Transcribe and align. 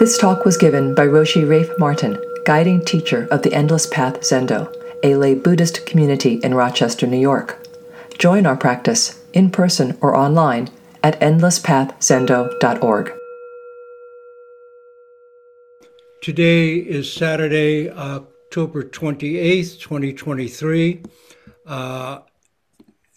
This 0.00 0.18
talk 0.18 0.44
was 0.44 0.56
given 0.56 0.92
by 0.92 1.06
Roshi 1.06 1.48
Rafe 1.48 1.70
Martin, 1.78 2.20
guiding 2.44 2.84
teacher 2.84 3.28
of 3.30 3.42
the 3.42 3.54
Endless 3.54 3.86
Path 3.86 4.22
Zendo, 4.22 4.74
a 5.04 5.14
lay 5.14 5.36
Buddhist 5.36 5.86
community 5.86 6.40
in 6.42 6.52
Rochester, 6.54 7.06
New 7.06 7.16
York. 7.16 7.64
Join 8.18 8.44
our 8.44 8.56
practice, 8.56 9.22
in 9.32 9.52
person 9.52 9.96
or 10.00 10.16
online, 10.16 10.68
at 11.04 11.18
endlesspathzendo.org. 11.20 13.12
Today 16.22 16.74
is 16.74 17.12
Saturday, 17.12 17.88
October 17.88 18.82
28th, 18.82 19.78
2023. 19.78 21.02
Uh, 21.64 22.18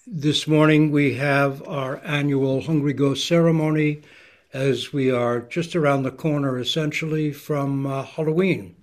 this 0.06 0.48
morning 0.48 0.92
we 0.92 1.16
have 1.16 1.68
our 1.68 2.00
annual 2.06 2.62
Hungry 2.62 2.94
Ghost 2.94 3.28
ceremony 3.28 4.04
as 4.54 4.94
we 4.94 5.12
are 5.12 5.42
just 5.42 5.76
around 5.76 6.04
the 6.04 6.12
corner 6.12 6.58
essentially 6.60 7.32
from 7.32 7.86
uh, 7.86 8.04
Halloween. 8.04 8.76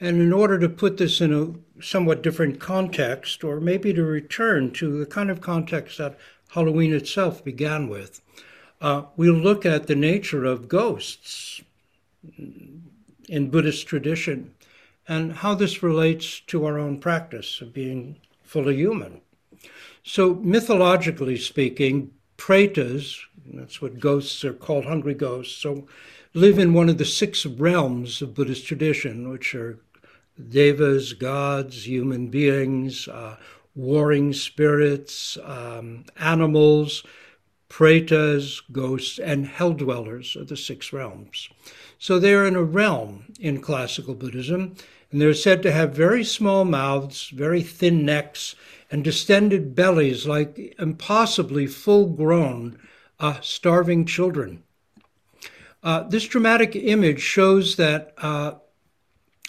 And 0.00 0.20
in 0.20 0.32
order 0.32 0.58
to 0.58 0.68
put 0.68 0.96
this 0.96 1.20
in 1.20 1.32
a 1.32 1.82
somewhat 1.82 2.22
different 2.22 2.60
context, 2.60 3.44
or 3.44 3.60
maybe 3.60 3.92
to 3.94 4.02
return 4.02 4.72
to 4.72 4.98
the 4.98 5.06
kind 5.06 5.30
of 5.30 5.40
context 5.40 5.98
that 5.98 6.18
Halloween 6.50 6.94
itself 6.94 7.44
began 7.44 7.88
with, 7.88 8.20
uh, 8.80 9.02
we'll 9.16 9.34
look 9.34 9.64
at 9.64 9.86
the 9.86 9.96
nature 9.96 10.44
of 10.44 10.68
ghosts 10.68 11.62
in 13.28 13.50
Buddhist 13.50 13.86
tradition 13.86 14.54
and 15.08 15.32
how 15.32 15.54
this 15.54 15.82
relates 15.82 16.40
to 16.40 16.64
our 16.66 16.78
own 16.78 16.98
practice 16.98 17.60
of 17.60 17.72
being 17.72 18.16
fully 18.42 18.76
human. 18.76 19.20
So, 20.02 20.34
mythologically 20.34 21.36
speaking, 21.36 22.12
pretas, 22.36 23.18
that's 23.52 23.80
what 23.80 24.00
ghosts 24.00 24.44
are 24.44 24.52
called, 24.52 24.84
hungry 24.84 25.14
ghosts, 25.14 25.56
so 25.56 25.86
live 26.34 26.58
in 26.58 26.74
one 26.74 26.88
of 26.88 26.98
the 26.98 27.04
six 27.04 27.46
realms 27.46 28.20
of 28.20 28.34
Buddhist 28.34 28.66
tradition, 28.66 29.30
which 29.30 29.54
are 29.54 29.78
devas, 30.50 31.12
gods, 31.14 31.86
human 31.86 32.28
beings, 32.28 33.08
uh, 33.08 33.36
warring 33.74 34.32
spirits, 34.32 35.38
um, 35.44 36.04
animals, 36.18 37.04
pretas, 37.68 38.62
ghosts, 38.72 39.18
and 39.18 39.46
hell 39.46 39.72
dwellers 39.72 40.36
are 40.36 40.44
the 40.44 40.56
six 40.56 40.92
realms. 40.92 41.48
So 41.98 42.18
they're 42.18 42.46
in 42.46 42.56
a 42.56 42.62
realm 42.62 43.32
in 43.40 43.60
classical 43.60 44.14
Buddhism, 44.14 44.76
and 45.10 45.20
they're 45.20 45.34
said 45.34 45.62
to 45.62 45.72
have 45.72 45.94
very 45.94 46.24
small 46.24 46.64
mouths, 46.64 47.28
very 47.28 47.62
thin 47.62 48.04
necks, 48.04 48.54
and 48.90 49.02
distended 49.02 49.74
bellies 49.74 50.26
like 50.26 50.74
impossibly 50.78 51.66
full 51.66 52.06
grown, 52.06 52.78
uh, 53.18 53.40
starving 53.40 54.04
children. 54.04 54.62
Uh, 55.82 56.02
this 56.08 56.26
dramatic 56.26 56.74
image 56.74 57.20
shows 57.20 57.76
that 57.76 58.12
uh, 58.18 58.52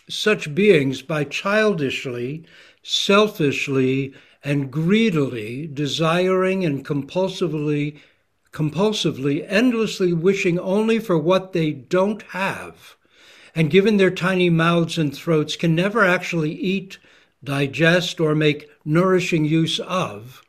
such 0.10 0.54
beings, 0.56 1.02
by 1.02 1.24
childishly, 1.24 2.46
selfishly, 2.84 4.14
and 4.44 4.72
greedily 4.72 5.68
desiring 5.68 6.64
and 6.64 6.86
compulsively, 6.86 8.00
compulsively, 8.52 9.46
endlessly 9.48 10.14
wishing 10.14 10.58
only 10.60 11.00
for 11.00 11.18
what 11.18 11.54
they 11.54 11.72
don't 11.72 12.22
have, 12.32 12.96
and 13.54 13.70
given 13.72 13.98
their 13.98 14.12
tiny 14.12 14.50
mouths 14.50 14.98
and 14.98 15.16
throats, 15.16 15.56
can 15.56 15.76
never 15.76 16.06
actually 16.06 16.54
eat, 16.54 16.98
digest, 17.44 18.20
or 18.20 18.36
make 18.36 18.70
nourishing 18.84 19.46
use 19.46 19.80
of, 19.80 20.42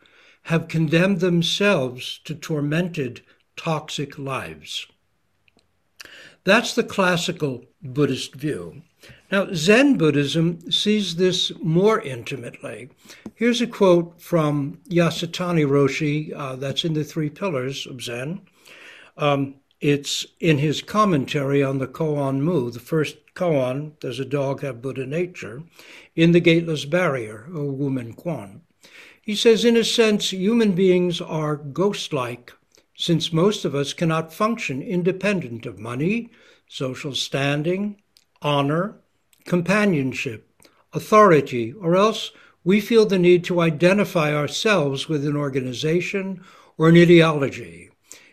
have 0.44 0.68
condemned 0.68 1.20
themselves 1.20 2.20
to 2.24 2.34
tormented, 2.34 3.22
toxic 3.56 4.18
lives. 4.18 4.86
That's 6.44 6.74
the 6.74 6.84
classical 6.84 7.64
Buddhist 7.82 8.34
view. 8.34 8.82
Now, 9.30 9.48
Zen 9.52 9.98
Buddhism 9.98 10.70
sees 10.70 11.16
this 11.16 11.52
more 11.62 12.00
intimately. 12.00 12.88
Here's 13.34 13.60
a 13.60 13.66
quote 13.66 14.20
from 14.20 14.80
Yasutani 14.88 15.66
Roshi, 15.66 16.32
uh, 16.34 16.56
that's 16.56 16.84
in 16.84 16.94
the 16.94 17.04
Three 17.04 17.28
Pillars 17.28 17.86
of 17.86 18.02
Zen. 18.02 18.40
Um, 19.16 19.56
it's 19.80 20.26
in 20.40 20.58
his 20.58 20.82
commentary 20.82 21.62
on 21.62 21.78
the 21.78 21.86
Koan 21.86 22.40
Mu, 22.40 22.70
the 22.70 22.80
first 22.80 23.16
koan, 23.34 23.92
Does 24.00 24.18
a 24.18 24.24
Dog 24.24 24.62
Have 24.62 24.82
Buddha 24.82 25.06
Nature, 25.06 25.62
in 26.16 26.32
The 26.32 26.40
Gateless 26.40 26.84
Barrier, 26.84 27.46
or 27.54 27.72
Wumen 27.72 28.16
Kuan. 28.16 28.62
He 29.22 29.36
says, 29.36 29.64
in 29.64 29.76
a 29.76 29.84
sense, 29.84 30.30
human 30.30 30.72
beings 30.72 31.20
are 31.20 31.56
ghost 31.56 32.12
like, 32.12 32.52
since 32.96 33.32
most 33.32 33.64
of 33.64 33.74
us 33.74 33.92
cannot 33.92 34.32
function 34.32 34.82
independent 34.82 35.66
of 35.66 35.78
money, 35.78 36.30
social 36.66 37.14
standing, 37.14 38.00
honor, 38.42 38.96
companionship, 39.44 40.50
authority, 40.92 41.72
or 41.72 41.94
else 41.94 42.32
we 42.64 42.80
feel 42.80 43.06
the 43.06 43.18
need 43.18 43.44
to 43.44 43.60
identify 43.60 44.34
ourselves 44.34 45.08
with 45.08 45.24
an 45.24 45.36
organization 45.36 46.42
or 46.76 46.88
an 46.88 46.96
ideology. 46.96 47.87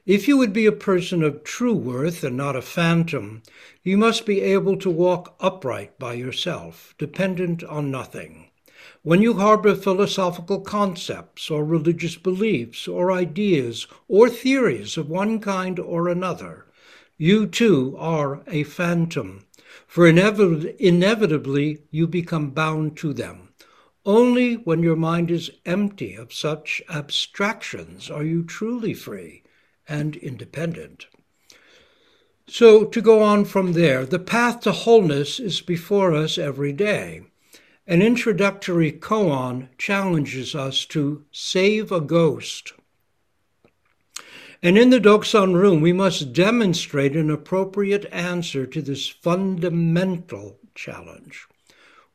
If 0.06 0.28
you 0.28 0.38
would 0.38 0.54
be 0.54 0.68
a 0.68 0.72
person 0.72 1.24
of 1.24 1.44
true 1.44 1.74
worth 1.74 2.24
and 2.24 2.38
not 2.38 2.56
a 2.56 2.62
phantom, 2.62 3.42
you 3.82 3.98
must 3.98 4.28
be 4.28 4.40
able 4.40 4.78
to 4.78 4.90
walk 4.92 5.36
upright 5.40 5.98
by 5.98 6.14
yourself, 6.14 6.94
dependent 7.00 7.64
on 7.64 7.90
nothing. 7.90 8.52
When 9.02 9.24
you 9.24 9.34
harbor 9.34 9.74
philosophical 9.74 10.60
concepts 10.60 11.50
or 11.50 11.66
religious 11.66 12.18
beliefs 12.18 12.88
or 12.88 13.12
ideas 13.12 13.88
or 14.08 14.30
theories 14.30 14.96
of 14.96 15.10
one 15.10 15.40
kind 15.40 15.80
or 15.80 16.08
another, 16.08 16.68
you 17.18 17.48
too 17.48 17.96
are 17.98 18.44
a 18.46 18.62
phantom, 18.62 19.48
for 19.88 20.06
inevitably 20.06 21.80
you 21.90 22.06
become 22.06 22.52
bound 22.52 22.96
to 22.98 23.12
them. 23.12 23.50
Only 24.06 24.54
when 24.54 24.84
your 24.84 24.98
mind 24.98 25.32
is 25.32 25.50
empty 25.66 26.14
of 26.14 26.32
such 26.32 26.80
abstractions 26.90 28.12
are 28.12 28.24
you 28.24 28.44
truly 28.44 28.94
free 28.94 29.42
and 29.88 30.16
independent. 30.16 31.08
So, 32.48 32.86
to 32.86 33.02
go 33.02 33.24
on 33.24 33.46
from 33.46 33.74
there, 33.74 34.06
the 34.06 34.20
path 34.20 34.62
to 34.62 34.72
wholeness 34.72 35.40
is 35.40 35.62
before 35.62 36.14
us 36.14 36.38
every 36.38 36.74
day. 36.74 37.24
An 37.88 38.02
introductory 38.02 38.92
koan 38.92 39.70
challenges 39.78 40.56
us 40.56 40.86
to 40.86 41.26
save 41.32 41.92
a 41.92 42.02
ghost. 42.02 42.74
And 44.62 44.78
in 44.78 44.90
the 44.90 45.00
Doksan 45.00 45.54
room, 45.54 45.82
we 45.82 45.94
must 45.94 46.34
demonstrate 46.34 47.16
an 47.16 47.30
appropriate 47.30 48.06
answer 48.12 48.66
to 48.66 48.82
this 48.82 49.08
fundamental 49.08 50.60
challenge. 50.74 51.48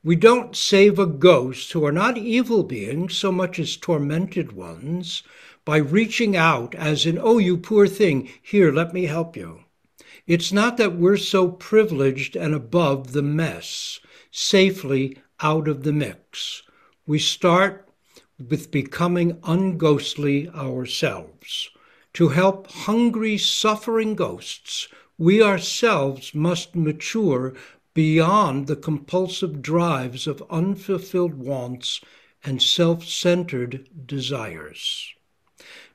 We 0.03 0.17
don't 0.17 0.57
save 0.57 0.99
a 0.99 1.07
ghost 1.07 1.71
who 1.73 1.85
are 1.85 1.93
not 1.93 2.17
evil 2.19 2.63
beings 2.63 3.17
so 3.17 3.31
much 3.31 3.59
as 3.59 3.77
tormented 3.77 4.53
ones 4.53 5.23
by 5.65 5.77
reaching 5.77 6.37
out, 6.37 6.75
as 6.75 7.07
in, 7.07 7.19
oh, 7.21 7.39
you 7.39 7.57
poor 7.57 7.87
thing, 7.87 8.29
here, 8.43 8.73
let 8.73 8.95
me 8.95 9.07
help 9.07 9.37
you. 9.37 9.65
It's 10.27 10.53
not 10.53 10.77
that 10.77 10.97
we're 10.97 11.17
so 11.17 11.49
privileged 11.49 12.37
and 12.37 12.55
above 12.55 13.13
the 13.13 13.23
mess, 13.23 14.01
safely 14.31 15.19
out 15.41 15.69
of 15.69 15.83
the 15.83 15.93
mix. 15.93 16.63
We 17.07 17.19
start 17.19 17.89
with 18.49 18.71
becoming 18.71 19.39
unghostly 19.45 20.49
ourselves. 20.51 21.71
To 22.15 22.29
help 22.29 22.71
hungry, 22.71 23.37
suffering 23.39 24.15
ghosts, 24.15 24.89
we 25.19 25.43
ourselves 25.43 26.35
must 26.35 26.75
mature 26.75 27.55
beyond 27.93 28.67
the 28.67 28.77
compulsive 28.77 29.61
drives 29.61 30.27
of 30.27 30.43
unfulfilled 30.49 31.35
wants 31.35 32.01
and 32.43 32.63
self 32.63 33.05
centered 33.05 33.89
desires. 34.07 35.13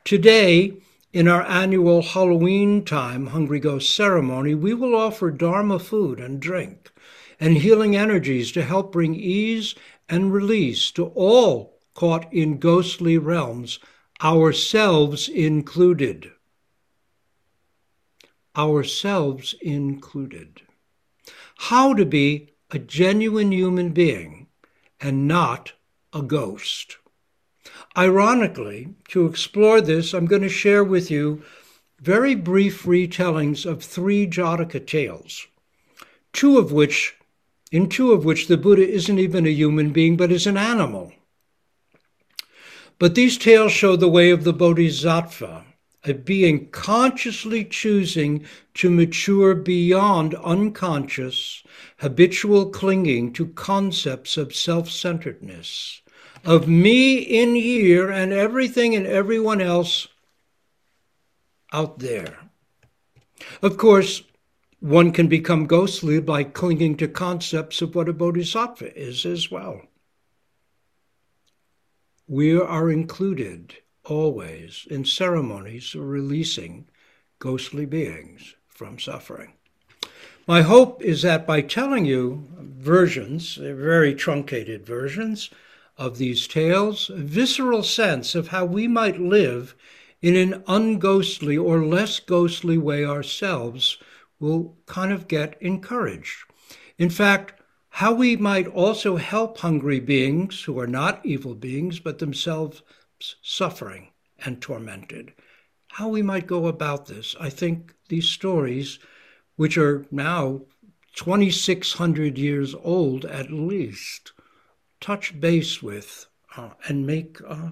Today, 0.06 0.74
in 1.14 1.28
our 1.28 1.42
annual 1.42 2.04
Halloween 2.04 2.86
time 2.86 3.26
Hungry 3.26 3.60
Ghost 3.60 3.96
ceremony, 3.96 4.54
we 4.54 4.72
will 4.72 4.96
offer 4.96 5.32
Dharma 5.32 5.80
food 5.80 6.20
and 6.20 6.40
drink 6.40 6.92
and 7.40 7.58
healing 7.58 7.96
energies 7.96 8.52
to 8.52 8.62
help 8.62 8.92
bring 8.92 9.16
ease 9.16 9.74
and 10.08 10.32
release 10.32 10.92
to 10.92 11.08
all 11.16 11.80
caught 11.96 12.32
in 12.32 12.60
ghostly 12.60 13.18
realms, 13.18 13.80
ourselves 14.22 15.28
included. 15.28 16.32
Ourselves 18.56 19.56
included. 19.60 20.62
How 21.58 21.96
to 21.96 22.06
be 22.06 22.52
a 22.70 22.78
genuine 22.78 23.52
human 23.52 23.90
being 23.90 24.50
and 25.02 25.28
not 25.28 25.74
a 26.14 26.22
ghost. 26.22 26.98
Ironically, 27.98 28.90
to 29.10 29.26
explore 29.26 29.80
this, 29.80 30.14
I'm 30.14 30.26
going 30.26 30.42
to 30.42 30.50
share 30.50 30.84
with 30.84 31.10
you 31.10 31.44
very 32.02 32.36
brief 32.36 32.84
retellings 32.84 33.66
of 33.66 33.82
three 33.82 34.28
Jataka 34.28 34.86
tales, 34.86 35.48
two 36.34 36.58
of 36.58 36.74
which, 36.74 37.16
in 37.72 37.88
two 37.88 38.12
of 38.12 38.26
which 38.26 38.48
the 38.48 38.58
Buddha 38.58 38.86
isn't 38.86 39.18
even 39.18 39.46
a 39.46 39.50
human 39.50 39.92
being 39.92 40.18
but 40.18 40.32
is 40.32 40.46
an 40.46 40.58
animal. 40.58 41.14
But 43.00 43.16
these 43.16 43.38
tales 43.38 43.72
show 43.72 43.96
the 43.96 44.10
way 44.10 44.30
of 44.30 44.44
the 44.44 44.54
Bodhisattva, 44.54 45.66
a 46.04 46.14
being 46.14 46.70
consciously 46.72 47.64
choosing 47.64 48.46
to 48.76 48.90
mature 48.90 49.56
beyond 49.56 50.36
unconscious, 50.36 51.64
habitual 51.98 52.70
clinging 52.70 53.32
to 53.34 53.48
concepts 53.48 54.36
of 54.36 54.54
self 54.54 54.90
centeredness, 54.90 56.02
of 56.46 56.68
me 56.68 57.18
in 57.18 57.56
here 57.56 58.12
and 58.12 58.32
everything 58.32 58.96
and 58.96 59.08
everyone 59.08 59.62
else 59.62 60.08
out 61.74 62.00
there. 62.00 62.38
Of 63.62 63.78
course, 63.78 64.22
one 64.80 65.12
can 65.12 65.28
become 65.28 65.66
ghostly 65.66 66.22
by 66.22 66.44
clinging 66.44 66.98
to 66.98 67.08
concepts 67.08 67.82
of 67.82 67.96
what 67.96 68.08
a 68.08 68.14
bodhisattva 68.14 68.98
is 68.98 69.26
as 69.26 69.50
well. 69.50 69.82
We 72.28 72.60
are 72.60 72.92
included 72.92 73.78
always 74.04 74.88
in 74.90 75.06
ceremonies 75.06 75.96
of 75.96 76.08
releasing 76.08 76.88
ghostly 77.40 77.86
beings 77.86 78.56
from 78.68 79.00
suffering. 79.00 79.54
My 80.48 80.62
hope 80.62 81.02
is 81.02 81.24
that 81.24 81.48
by 81.48 81.62
telling 81.62 82.06
you 82.06 82.48
versions, 82.60 83.56
very 83.56 84.14
truncated 84.14 84.86
versions, 84.86 85.50
of 85.98 86.18
these 86.18 86.48
tales, 86.48 87.10
a 87.10 87.16
visceral 87.16 87.84
sense 87.84 88.36
of 88.36 88.50
how 88.50 88.66
we 88.66 88.88
might 88.88 89.20
live 89.20 89.76
in 90.22 90.36
an 90.36 90.64
unghostly 90.68 91.58
or 91.58 91.86
less 91.86 92.20
ghostly 92.20 92.78
way 92.78 93.06
ourselves 93.06 93.98
will 94.40 94.76
kind 94.86 95.14
of 95.14 95.28
get 95.28 95.56
encouraged. 95.62 96.44
In 96.98 97.10
fact, 97.10 97.62
how 97.90 98.14
we 98.14 98.36
might 98.36 98.68
also 98.68 99.16
help 99.16 99.58
hungry 99.58 100.00
beings 100.00 100.64
who 100.64 100.78
are 100.80 100.88
not 100.88 101.26
evil 101.26 101.56
beings 101.56 102.00
but 102.00 102.20
themselves 102.20 102.82
suffering 103.42 104.10
and 104.44 104.62
tormented. 104.62 105.34
How 105.88 106.10
we 106.10 106.22
might 106.22 106.48
go 106.48 106.68
about 106.68 107.06
this. 107.06 107.36
I 107.40 107.50
think 107.50 107.94
these 108.10 108.28
stories, 108.28 109.00
which 109.56 109.78
are 109.78 110.06
now 110.12 110.62
2,600 111.16 112.38
years 112.38 112.76
old 112.76 113.24
at 113.24 113.50
least, 113.50 114.34
touch 115.06 115.40
base 115.40 115.84
with 115.84 116.26
uh, 116.58 116.72
and 116.88 117.06
make 117.06 117.38
uh, 117.48 117.70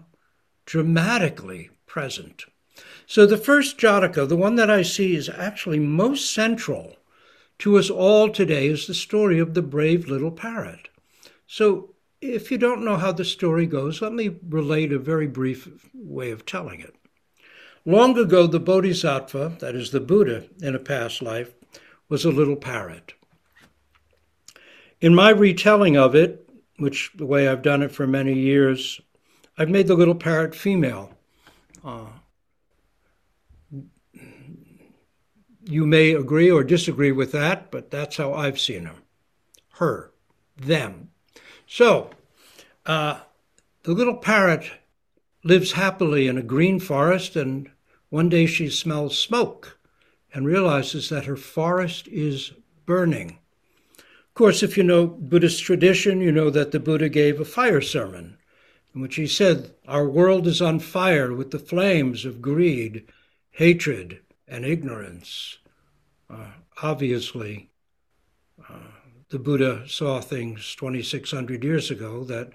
dramatically 0.67 1.71
present. 1.87 2.45
So 3.07 3.25
the 3.25 3.37
first 3.37 3.79
Jataka, 3.79 4.29
the 4.29 4.35
one 4.35 4.55
that 4.57 4.69
I 4.69 4.83
see 4.83 5.15
is 5.15 5.29
actually 5.29 5.79
most 5.79 6.31
central 6.31 6.95
to 7.57 7.79
us 7.79 7.89
all 7.89 8.29
today, 8.29 8.67
is 8.67 8.85
the 8.85 8.93
story 8.93 9.39
of 9.39 9.55
the 9.55 9.63
brave 9.63 10.07
little 10.07 10.29
parrot. 10.29 10.89
So 11.47 11.95
if 12.21 12.51
you 12.51 12.59
don't 12.59 12.85
know 12.85 12.97
how 12.97 13.11
the 13.11 13.25
story 13.25 13.65
goes, 13.65 13.99
let 13.99 14.13
me 14.13 14.35
relate 14.47 14.93
a 14.93 14.99
very 14.99 15.27
brief 15.27 15.67
way 15.91 16.29
of 16.29 16.45
telling 16.45 16.81
it. 16.81 16.93
Long 17.83 18.15
ago, 18.15 18.45
the 18.45 18.59
Bodhisattva, 18.59 19.57
that 19.59 19.73
is 19.73 19.89
the 19.89 19.99
Buddha 19.99 20.45
in 20.61 20.75
a 20.75 20.79
past 20.79 21.19
life, 21.23 21.55
was 22.09 22.25
a 22.25 22.29
little 22.29 22.55
parrot. 22.55 23.13
In 25.01 25.15
my 25.15 25.31
retelling 25.31 25.97
of 25.97 26.13
it, 26.13 26.42
which 26.77 27.11
the 27.15 27.25
way 27.25 27.47
I've 27.47 27.61
done 27.61 27.81
it 27.81 27.91
for 27.91 28.07
many 28.07 28.33
years, 28.33 28.99
I've 29.57 29.69
made 29.69 29.87
the 29.87 29.95
little 29.95 30.15
parrot 30.15 30.55
female. 30.55 31.11
Uh, 31.83 32.07
you 35.65 35.85
may 35.85 36.11
agree 36.11 36.51
or 36.51 36.63
disagree 36.63 37.11
with 37.11 37.31
that, 37.31 37.71
but 37.71 37.91
that's 37.91 38.17
how 38.17 38.33
I've 38.33 38.59
seen 38.59 38.85
her. 38.85 38.95
Her, 39.73 40.11
them. 40.57 41.09
So, 41.67 42.11
uh, 42.85 43.21
the 43.83 43.93
little 43.93 44.17
parrot 44.17 44.71
lives 45.43 45.73
happily 45.73 46.27
in 46.27 46.37
a 46.37 46.43
green 46.43 46.79
forest, 46.79 47.35
and 47.35 47.69
one 48.09 48.29
day 48.29 48.45
she 48.45 48.69
smells 48.69 49.17
smoke 49.17 49.77
and 50.33 50.45
realizes 50.45 51.09
that 51.09 51.25
her 51.25 51.35
forest 51.35 52.07
is 52.07 52.53
burning. 52.85 53.39
Of 54.33 54.35
course, 54.35 54.63
if 54.63 54.77
you 54.77 54.83
know 54.83 55.05
Buddhist 55.05 55.63
tradition, 55.63 56.19
you 56.19 56.31
know 56.31 56.49
that 56.49 56.71
the 56.71 56.79
Buddha 56.79 57.07
gave 57.07 57.39
a 57.39 57.45
fire 57.45 57.81
sermon 57.81 58.39
in 58.95 58.99
which 58.99 59.13
he 59.13 59.27
said, 59.27 59.75
Our 59.87 60.09
world 60.09 60.47
is 60.47 60.59
on 60.59 60.79
fire 60.79 61.31
with 61.31 61.51
the 61.51 61.59
flames 61.59 62.25
of 62.25 62.41
greed, 62.41 63.07
hatred, 63.51 64.21
and 64.47 64.65
ignorance. 64.65 65.59
Uh, 66.27 66.47
obviously, 66.81 67.69
uh, 68.67 68.89
the 69.29 69.37
Buddha 69.37 69.87
saw 69.87 70.19
things 70.19 70.75
2,600 70.77 71.63
years 71.63 71.91
ago 71.91 72.23
that 72.23 72.53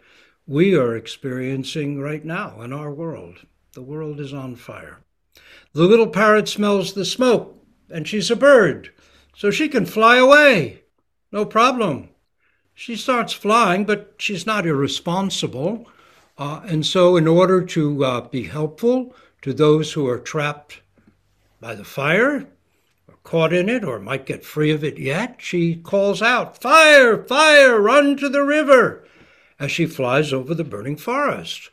we 0.48 0.74
are 0.74 0.96
experiencing 0.96 2.00
right 2.00 2.24
now 2.24 2.60
in 2.60 2.72
our 2.72 2.92
world. 2.92 3.46
The 3.74 3.82
world 3.82 4.18
is 4.18 4.34
on 4.34 4.56
fire. 4.56 4.98
The 5.74 5.84
little 5.84 6.08
parrot 6.08 6.48
smells 6.48 6.94
the 6.94 7.04
smoke, 7.04 7.64
and 7.88 8.08
she's 8.08 8.32
a 8.32 8.36
bird, 8.36 8.90
so 9.36 9.52
she 9.52 9.68
can 9.68 9.86
fly 9.86 10.16
away. 10.16 10.82
No 11.30 11.44
problem. 11.44 12.10
She 12.74 12.96
starts 12.96 13.32
flying, 13.32 13.84
but 13.84 14.14
she's 14.18 14.46
not 14.46 14.66
irresponsible. 14.66 15.86
Uh, 16.38 16.60
and 16.64 16.86
so, 16.86 17.16
in 17.16 17.26
order 17.26 17.64
to 17.64 18.04
uh, 18.04 18.20
be 18.22 18.44
helpful 18.44 19.14
to 19.42 19.52
those 19.52 19.92
who 19.92 20.06
are 20.06 20.18
trapped 20.18 20.80
by 21.60 21.74
the 21.74 21.84
fire, 21.84 22.46
or 23.08 23.14
caught 23.24 23.52
in 23.52 23.68
it 23.68 23.84
or 23.84 23.98
might 23.98 24.26
get 24.26 24.44
free 24.44 24.70
of 24.70 24.84
it 24.84 24.98
yet, 24.98 25.36
she 25.38 25.74
calls 25.74 26.22
out, 26.22 26.60
Fire, 26.60 27.24
fire, 27.24 27.80
run 27.80 28.16
to 28.16 28.28
the 28.28 28.44
river, 28.44 29.04
as 29.58 29.72
she 29.72 29.86
flies 29.86 30.32
over 30.32 30.54
the 30.54 30.62
burning 30.64 30.96
forest. 30.96 31.70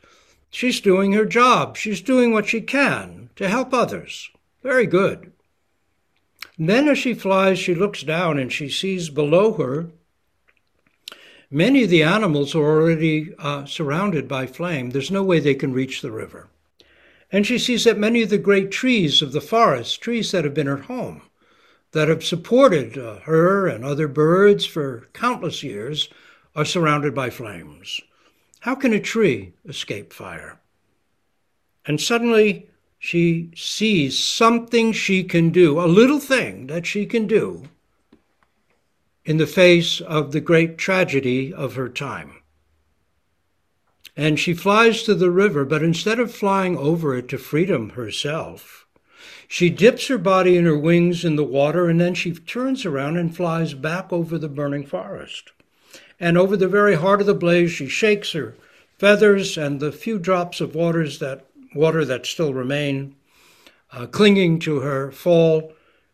She's 0.50 0.80
doing 0.80 1.12
her 1.12 1.26
job. 1.26 1.76
She's 1.76 2.00
doing 2.00 2.32
what 2.32 2.46
she 2.46 2.60
can 2.60 3.30
to 3.36 3.48
help 3.48 3.72
others. 3.72 4.30
Very 4.62 4.86
good. 4.86 5.32
Then, 6.58 6.88
as 6.88 6.98
she 6.98 7.14
flies, 7.14 7.58
she 7.58 7.74
looks 7.74 8.02
down 8.02 8.38
and 8.38 8.52
she 8.52 8.68
sees 8.68 9.10
below 9.10 9.52
her 9.54 9.90
many 11.50 11.84
of 11.84 11.90
the 11.90 12.02
animals 12.02 12.54
are 12.54 12.64
already 12.64 13.34
uh, 13.38 13.64
surrounded 13.64 14.26
by 14.28 14.46
flame. 14.46 14.90
There's 14.90 15.10
no 15.10 15.22
way 15.22 15.40
they 15.40 15.54
can 15.54 15.72
reach 15.72 16.02
the 16.02 16.10
river. 16.10 16.48
And 17.30 17.46
she 17.46 17.58
sees 17.58 17.84
that 17.84 17.98
many 17.98 18.22
of 18.22 18.30
the 18.30 18.38
great 18.38 18.70
trees 18.70 19.20
of 19.22 19.32
the 19.32 19.40
forest, 19.40 20.00
trees 20.00 20.30
that 20.32 20.44
have 20.44 20.54
been 20.54 20.66
her 20.66 20.76
home, 20.76 21.22
that 21.92 22.08
have 22.08 22.24
supported 22.24 22.98
uh, 22.98 23.20
her 23.20 23.66
and 23.66 23.84
other 23.84 24.08
birds 24.08 24.64
for 24.64 25.08
countless 25.12 25.62
years 25.62 26.08
are 26.54 26.64
surrounded 26.64 27.14
by 27.14 27.30
flames. 27.30 28.00
How 28.60 28.74
can 28.74 28.92
a 28.92 29.00
tree 29.00 29.52
escape 29.68 30.12
fire? 30.12 30.60
And 31.84 32.00
suddenly 32.00 32.68
she 33.06 33.48
sees 33.54 34.18
something 34.18 34.90
she 34.90 35.22
can 35.22 35.50
do, 35.50 35.78
a 35.78 35.86
little 35.86 36.18
thing 36.18 36.66
that 36.66 36.84
she 36.84 37.06
can 37.06 37.24
do 37.24 37.62
in 39.24 39.36
the 39.36 39.46
face 39.46 40.00
of 40.00 40.32
the 40.32 40.40
great 40.40 40.76
tragedy 40.76 41.54
of 41.54 41.76
her 41.76 41.88
time. 41.88 42.42
And 44.16 44.40
she 44.40 44.54
flies 44.54 45.04
to 45.04 45.14
the 45.14 45.30
river, 45.30 45.64
but 45.64 45.84
instead 45.84 46.18
of 46.18 46.34
flying 46.34 46.76
over 46.76 47.14
it 47.16 47.28
to 47.28 47.38
freedom 47.38 47.90
herself, 47.90 48.86
she 49.46 49.70
dips 49.70 50.08
her 50.08 50.18
body 50.18 50.56
and 50.56 50.66
her 50.66 50.76
wings 50.76 51.24
in 51.24 51.36
the 51.36 51.44
water, 51.44 51.88
and 51.88 52.00
then 52.00 52.14
she 52.14 52.32
turns 52.32 52.84
around 52.84 53.18
and 53.18 53.36
flies 53.36 53.72
back 53.72 54.12
over 54.12 54.36
the 54.36 54.48
burning 54.48 54.84
forest. 54.84 55.52
And 56.18 56.36
over 56.36 56.56
the 56.56 56.66
very 56.66 56.96
heart 56.96 57.20
of 57.20 57.28
the 57.28 57.34
blaze, 57.34 57.70
she 57.70 57.86
shakes 57.86 58.32
her 58.32 58.56
feathers, 58.98 59.56
and 59.56 59.78
the 59.78 59.92
few 59.92 60.18
drops 60.18 60.60
of 60.60 60.74
waters 60.74 61.20
that 61.20 61.46
water 61.76 62.04
that 62.04 62.26
still 62.26 62.52
remain, 62.52 63.14
uh, 63.92 64.06
clinging 64.06 64.58
to 64.60 64.80
her, 64.80 65.12
fall 65.12 65.72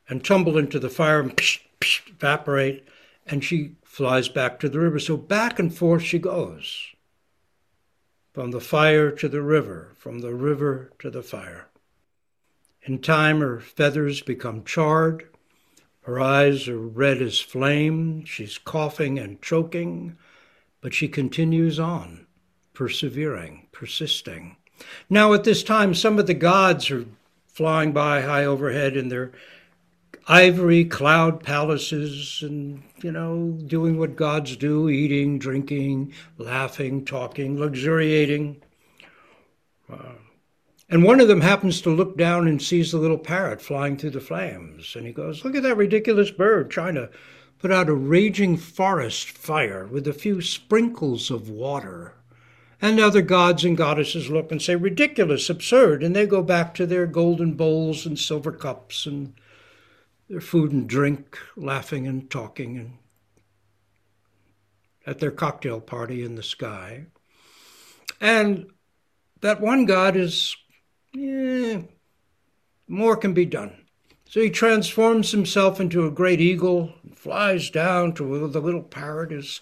and 0.09 0.25
tumble 0.25 0.59
into 0.59 0.79
the 0.79 0.91
fire 0.91 1.21
and 1.21 1.37
psh, 1.37 1.61
psh, 1.81 2.11
evaporate, 2.11 2.87
and 3.27 3.45
she 3.45 3.77
flies 3.83 4.29
back 4.29 4.59
to 4.61 4.69
the 4.69 4.81
river. 4.81 4.99
So 4.99 5.17
back 5.17 5.59
and 5.59 5.75
forth 5.75 6.03
she 6.03 6.19
goes, 6.19 6.89
from 8.33 8.51
the 8.51 8.61
fire 8.61 9.11
to 9.11 9.29
the 9.29 9.43
river, 9.43 9.93
from 9.97 10.21
the 10.21 10.35
river 10.35 10.93
to 10.99 11.11
the 11.11 11.23
fire. 11.23 11.69
In 12.83 12.99
time, 12.99 13.41
her 13.41 13.61
feathers 13.61 14.23
become 14.23 14.65
charred. 14.65 15.29
Her 16.03 16.19
eyes 16.19 16.67
are 16.67 16.79
red 16.79 17.23
as 17.23 17.39
flame. 17.39 18.25
She's 18.25 18.59
coughing 18.59 19.19
and 19.19 19.41
choking, 19.41 20.17
but 20.81 20.95
she 20.95 21.07
continues 21.07 21.79
on, 21.79 22.27
persevering, 22.75 23.69
persisting. 23.71 24.57
Now, 25.09 25.33
at 25.33 25.45
this 25.45 25.63
time, 25.63 25.95
some 25.95 26.19
of 26.19 26.27
the 26.27 26.35
gods 26.35 26.91
are 26.91 27.07
flying 27.47 27.93
by 27.93 28.23
high 28.23 28.45
overhead 28.45 28.97
in 28.97 29.09
their 29.09 29.33
ivory 30.29 30.85
cloud 30.85 31.43
palaces 31.43 32.41
and, 32.43 32.83
you 33.03 33.11
know, 33.11 33.59
doing 33.67 33.99
what 33.99 34.17
gods 34.17 34.57
do 34.57 34.89
eating, 34.89 35.39
drinking, 35.39 36.13
laughing, 36.39 37.05
talking, 37.05 37.59
luxuriating. 37.59 38.63
Uh, 39.93 40.13
and 40.89 41.05
one 41.05 41.21
of 41.21 41.29
them 41.29 41.41
happens 41.41 41.81
to 41.81 41.91
look 41.91 42.17
down 42.17 42.47
and 42.47 42.61
sees 42.61 42.93
the 42.93 42.99
little 42.99 43.19
parrot 43.19 43.63
flying 43.63 43.97
through 43.97 44.11
the 44.11 44.21
flames. 44.21 44.95
And 44.95 45.07
he 45.07 45.13
goes, 45.13 45.45
Look 45.45 45.57
at 45.57 45.63
that 45.63 45.77
ridiculous 45.77 46.31
bird 46.31 46.71
trying 46.71 46.95
to 46.97 47.11
put 47.59 47.71
out 47.73 47.89
a 47.89 47.95
raging 47.95 48.57
forest 48.57 49.31
fire 49.31 49.87
with 49.87 50.07
a 50.07 50.13
few 50.13 50.41
sprinkles 50.41 51.31
of 51.31 51.49
water. 51.49 52.15
And 52.83 52.99
other 52.99 53.23
gods 53.23 53.65
and 53.65 53.77
goddesses 53.77 54.29
look 54.29 54.51
and 54.51 54.61
say, 54.61 54.75
ridiculous, 54.75 55.49
absurd. 55.49 56.03
And 56.03 56.17
they 56.17 56.27
go 56.27 56.43
back 56.43 56.75
to 56.75 56.85
their 56.85 57.07
golden 57.07 57.55
bowls 57.55 58.05
and 58.05 58.19
silver 58.19 58.51
cups 58.51 59.07
and 59.07 59.35
their 60.29 60.41
food 60.41 60.73
and 60.73 60.89
drink, 60.89 61.39
laughing 61.57 62.09
and 62.09 62.29
talking 62.29 62.77
and 62.77 62.99
at 65.07 65.21
their 65.21 65.31
cocktail 65.31 65.81
party 65.81 66.25
in 66.25 66.35
the 66.35 66.43
sky. 66.43 67.07
And 68.21 68.67
that 69.41 69.61
one 69.61 69.85
God 69.85 70.17
is, 70.17 70.57
eh, 71.17 71.83
more 72.89 73.17
can 73.17 73.33
be 73.33 73.45
done. 73.45 73.85
So 74.29 74.41
he 74.41 74.51
transforms 74.51 75.31
himself 75.31 75.81
into 75.81 76.07
a 76.07 76.11
great 76.11 76.41
eagle, 76.41 76.95
and 77.03 77.17
flies 77.17 77.69
down 77.69 78.15
to 78.15 78.27
where 78.27 78.49
the 78.49 78.61
little 78.61 78.83
parrot 78.83 79.31
is 79.33 79.61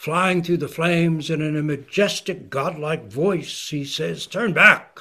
flying 0.00 0.42
through 0.42 0.56
the 0.56 0.66
flames, 0.66 1.28
and 1.28 1.42
in 1.42 1.54
a 1.54 1.62
majestic, 1.62 2.48
godlike 2.48 3.12
voice, 3.12 3.68
he 3.68 3.84
says, 3.84 4.26
Turn 4.26 4.54
back! 4.54 5.00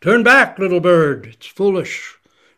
Turn 0.00 0.22
back, 0.22 0.56
little 0.60 0.78
bird! 0.78 1.26
It's 1.26 1.48
foolish, 1.48 2.14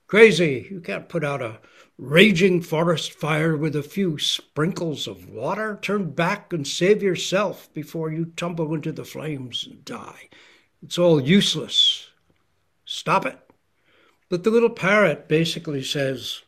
crazy. 0.07 0.69
You 0.71 0.83
can't 0.83 1.09
put 1.09 1.25
out 1.25 1.41
a 1.41 1.61
raging 1.97 2.61
forest 2.61 3.15
fire 3.15 3.57
with 3.57 3.75
a 3.75 3.83
few 3.83 4.19
sprinkles 4.19 5.07
of 5.07 5.31
water. 5.31 5.79
Turn 5.81 6.11
back 6.11 6.53
and 6.53 6.67
save 6.67 7.03
yourself 7.03 7.73
before 7.73 8.13
you 8.13 8.27
tumble 8.37 8.75
into 8.75 8.93
the 8.93 9.07
flames 9.07 9.67
and 9.67 9.83
die. 9.87 10.29
It's 10.83 10.99
all 10.99 11.23
useless. 11.23 12.11
Stop 12.85 13.25
it. 13.25 13.39
But 14.29 14.45
the 14.45 14.51
little 14.51 14.69
parrot 14.69 15.27
basically 15.27 15.83
says, 15.83 16.43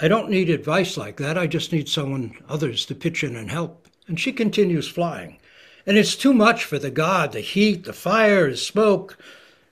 I 0.00 0.08
don't 0.08 0.30
need 0.30 0.50
advice 0.50 0.96
like 0.96 1.18
that. 1.18 1.38
I 1.38 1.46
just 1.46 1.70
need 1.70 1.88
someone, 1.88 2.36
others, 2.48 2.86
to 2.86 2.96
pitch 2.96 3.22
in 3.22 3.36
and 3.36 3.48
help 3.48 3.83
and 4.06 4.18
she 4.18 4.32
continues 4.32 4.88
flying. 4.88 5.38
And 5.86 5.98
it's 5.98 6.16
too 6.16 6.32
much 6.32 6.64
for 6.64 6.78
the 6.78 6.90
god 6.90 7.32
the 7.32 7.40
heat, 7.40 7.84
the 7.84 7.92
fire, 7.92 8.50
the 8.50 8.56
smoke. 8.56 9.18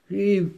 He 0.08 0.50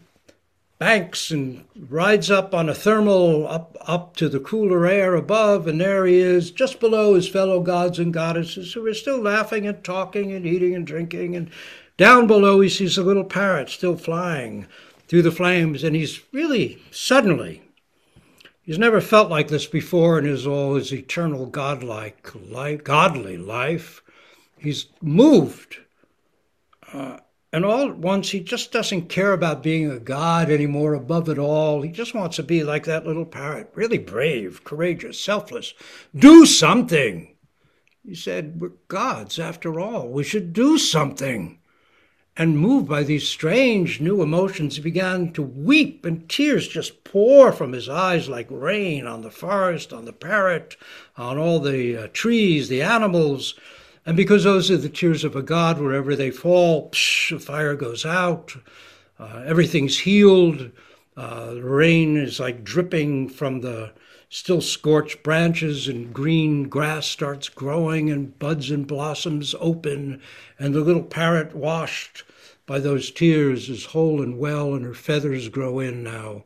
banks 0.78 1.31
and 1.31 1.64
rides 1.88 2.31
up 2.31 2.52
on 2.52 2.69
a 2.69 2.75
thermal 2.75 3.47
up, 3.47 3.76
up 3.87 4.16
to 4.16 4.28
the 4.28 4.40
cooler 4.40 4.87
air 4.87 5.14
above, 5.14 5.66
and 5.66 5.81
there 5.81 6.04
he 6.04 6.19
is, 6.19 6.50
just 6.50 6.81
below 6.81 7.14
his 7.14 7.28
fellow 7.28 7.61
gods 7.61 7.99
and 7.99 8.12
goddesses 8.12 8.73
who 8.73 8.85
are 8.87 8.95
still 8.95 9.19
laughing 9.19 9.66
and 9.66 9.83
talking 9.85 10.33
and 10.33 10.45
eating 10.45 10.75
and 10.75 10.87
drinking. 10.87 11.37
And 11.37 11.50
down 11.97 12.26
below, 12.26 12.61
he 12.61 12.69
sees 12.69 12.99
a 12.99 13.04
little 13.04 13.25
parrot 13.25 13.71
still 13.71 13.97
flying 13.97 14.66
through 15.07 15.23
the 15.23 15.31
flames, 15.31 15.85
and 15.85 15.95
he's 15.95 16.21
really 16.33 16.83
suddenly 16.90 17.62
He's 18.64 18.78
never 18.78 19.02
felt 19.02 19.28
like 19.28 19.49
this 19.49 19.66
before 19.66 20.18
in 20.18 20.25
his 20.25 20.47
all 20.47 20.75
his 20.75 20.92
eternal 20.92 21.44
godlike 21.44 22.30
life, 22.35 22.83
godly 22.83 23.37
life. 23.37 24.02
He's 24.56 24.87
moved. 25.02 25.76
Uh, 26.90 27.18
and 27.52 27.64
all 27.64 27.88
at 27.88 27.99
once, 27.99 28.30
he 28.30 28.40
just 28.40 28.73
doesn't 28.73 29.11
care 29.11 29.33
about 29.33 29.62
being 29.62 29.90
a 29.90 30.00
god 30.00 30.50
anymore 30.50 30.94
above 30.94 31.28
it 31.28 31.38
all. 31.38 31.83
He 31.83 31.90
just 31.90 32.14
wants 32.14 32.37
to 32.37 32.42
be 32.42 32.64
like 32.64 32.85
that 32.87 33.06
little 33.06 33.26
parrot, 33.26 33.71
really 33.75 33.99
brave, 33.99 34.64
courageous, 34.64 35.23
selfless. 35.23 35.75
Do 36.16 36.47
something. 36.47 37.37
He 38.02 38.14
said, 38.14 38.61
We're 38.61 38.73
gods 38.88 39.38
after 39.38 39.78
all. 39.78 40.09
We 40.09 40.25
should 40.25 40.54
do 40.54 40.78
something 40.78 41.59
and 42.37 42.59
moved 42.59 42.88
by 42.88 43.05
these 43.05 43.29
strange 43.29 44.00
new 44.00 44.21
emotions, 44.21 44.76
he 44.76 44.83
began 44.83 45.33
to 45.33 45.43
weep, 45.43 46.05
and 46.05 46.29
tears 46.29 46.67
just 46.67 47.05
pour 47.05 47.53
from 47.53 47.73
his 47.73 47.88
eyes 47.88 48.29
like 48.29 48.49
rain 48.50 49.07
on 49.07 49.23
the 49.23 49.31
forest, 49.31 49.93
on 49.93 50.05
the 50.05 50.12
parrot, 50.12 50.76
on 51.17 51.38
all 51.38 51.61
the 51.61 51.97
uh, 51.97 52.09
trees, 52.12 52.69
the 52.69 52.83
animals. 52.83 53.55
And 54.05 54.17
because 54.17 54.45
those 54.45 54.71
are 54.71 54.76
the 54.76 54.88
tears 54.88 55.23
of 55.23 55.37
a 55.37 55.43
god, 55.43 55.79
wherever 55.79 56.17
they 56.17 56.31
fall, 56.31 56.91
psh, 56.91 57.31
the 57.31 57.38
fire 57.38 57.76
goes 57.76 58.05
out, 58.05 58.55
uh, 59.19 59.45
everything's 59.47 59.99
healed. 59.99 60.71
Uh, 61.17 61.55
rain 61.61 62.17
is 62.17 62.41
like 62.41 62.64
dripping 62.64 63.29
from 63.29 63.61
the 63.61 63.93
still 64.35 64.61
scorched 64.61 65.23
branches, 65.23 65.87
and 65.87 66.12
green 66.12 66.64
grass 66.64 67.07
starts 67.07 67.49
growing, 67.49 68.11
and 68.11 68.37
buds 68.41 68.69
and 68.69 68.85
blossoms 68.85 69.55
open, 69.61 70.21
and 70.59 70.75
the 70.75 70.81
little 70.81 71.05
parrot 71.05 71.55
washed 71.55 72.25
by 72.67 72.81
those 72.81 73.12
tears 73.12 73.71
is 73.71 73.85
whole 73.85 74.21
and 74.21 74.37
well, 74.37 74.75
and 74.75 74.85
her 74.85 74.93
feathers 74.93 75.49
grow 75.49 75.79
in 75.79 76.03
now. 76.03 76.43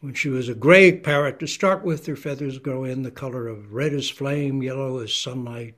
When 0.00 0.14
she 0.14 0.28
was 0.28 0.48
a 0.48 0.54
gray 0.54 0.92
parrot 0.92 1.40
to 1.40 1.48
start 1.48 1.82
with, 1.82 2.06
her 2.06 2.14
feathers 2.14 2.60
grow 2.60 2.84
in 2.84 3.02
the 3.02 3.10
color 3.10 3.48
of 3.48 3.72
red 3.72 3.92
as 3.92 4.08
flame, 4.08 4.62
yellow 4.62 4.98
as 4.98 5.12
sunlight, 5.12 5.74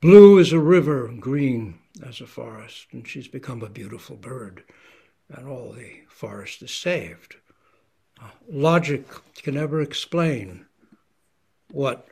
blue 0.00 0.40
as 0.40 0.52
a 0.52 0.58
river, 0.58 1.12
green 1.20 1.80
as 2.02 2.22
a 2.22 2.26
forest, 2.26 2.86
and 2.92 3.06
she's 3.06 3.28
become 3.28 3.62
a 3.62 3.68
beautiful 3.68 4.16
bird, 4.16 4.64
and 5.28 5.46
all 5.46 5.72
the 5.72 6.04
forest 6.08 6.62
is 6.62 6.70
saved. 6.70 7.36
Logic 8.48 9.04
can 9.42 9.54
never 9.54 9.80
explain 9.80 10.66
what 11.70 12.08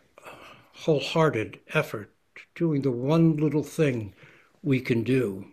wholehearted 0.72 1.60
effort, 1.72 2.10
doing 2.54 2.82
the 2.82 2.90
one 2.90 3.36
little 3.36 3.62
thing 3.62 4.12
we 4.62 4.80
can 4.80 5.02
do, 5.02 5.46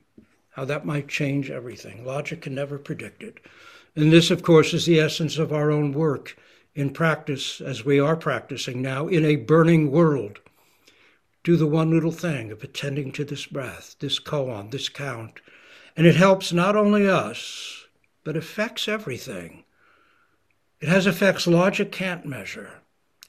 how 0.51 0.65
that 0.65 0.85
might 0.85 1.07
change 1.07 1.49
everything. 1.49 2.05
Logic 2.05 2.41
can 2.41 2.55
never 2.55 2.77
predict 2.77 3.23
it. 3.23 3.39
And 3.95 4.11
this, 4.11 4.31
of 4.31 4.43
course, 4.43 4.73
is 4.73 4.85
the 4.85 4.99
essence 4.99 5.37
of 5.37 5.53
our 5.53 5.71
own 5.71 5.91
work 5.91 6.37
in 6.73 6.91
practice, 6.91 7.59
as 7.61 7.85
we 7.85 7.99
are 7.99 8.15
practicing 8.15 8.81
now 8.81 9.07
in 9.07 9.25
a 9.25 9.35
burning 9.35 9.91
world. 9.91 10.39
Do 11.43 11.57
the 11.57 11.67
one 11.67 11.91
little 11.91 12.11
thing 12.11 12.51
of 12.51 12.63
attending 12.63 13.11
to 13.13 13.25
this 13.25 13.45
breath, 13.45 13.95
this 13.99 14.19
koan, 14.19 14.71
this 14.71 14.89
count. 14.89 15.41
And 15.97 16.07
it 16.07 16.15
helps 16.15 16.53
not 16.53 16.75
only 16.75 17.07
us, 17.09 17.85
but 18.23 18.37
affects 18.37 18.87
everything. 18.87 19.60
It 20.81 20.89
has 20.89 21.05
effects 21.05 21.45
logic 21.45 21.91
can't 21.91 22.25
measure. 22.25 22.81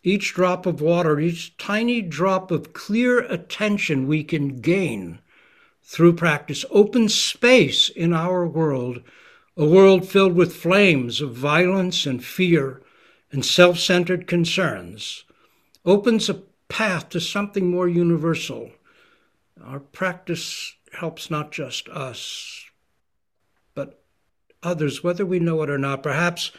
Each 0.02 0.32
drop 0.32 0.64
of 0.64 0.80
water, 0.80 1.20
each 1.20 1.56
tiny 1.58 2.00
drop 2.00 2.50
of 2.50 2.72
clear 2.72 3.20
attention 3.20 4.08
we 4.08 4.24
can 4.24 4.60
gain 4.60 5.20
through 5.82 6.14
practice 6.14 6.64
opens 6.70 7.14
space 7.14 7.90
in 7.90 8.14
our 8.14 8.46
world, 8.46 9.02
a 9.54 9.66
world 9.66 10.08
filled 10.08 10.34
with 10.34 10.56
flames 10.56 11.20
of 11.20 11.34
violence 11.34 12.06
and 12.06 12.24
fear 12.24 12.82
and 13.30 13.44
self 13.44 13.78
centered 13.78 14.26
concerns, 14.26 15.24
opens 15.84 16.30
a 16.30 16.42
path 16.68 17.10
to 17.10 17.20
something 17.20 17.70
more 17.70 17.88
universal. 17.88 18.70
Our 19.62 19.80
practice 19.80 20.74
helps 20.94 21.30
not 21.30 21.52
just 21.52 21.88
us, 21.90 22.64
but 23.74 24.02
others, 24.62 25.04
whether 25.04 25.26
we 25.26 25.38
know 25.38 25.62
it 25.62 25.70
or 25.70 25.78
not. 25.78 26.02
Perhaps 26.02 26.50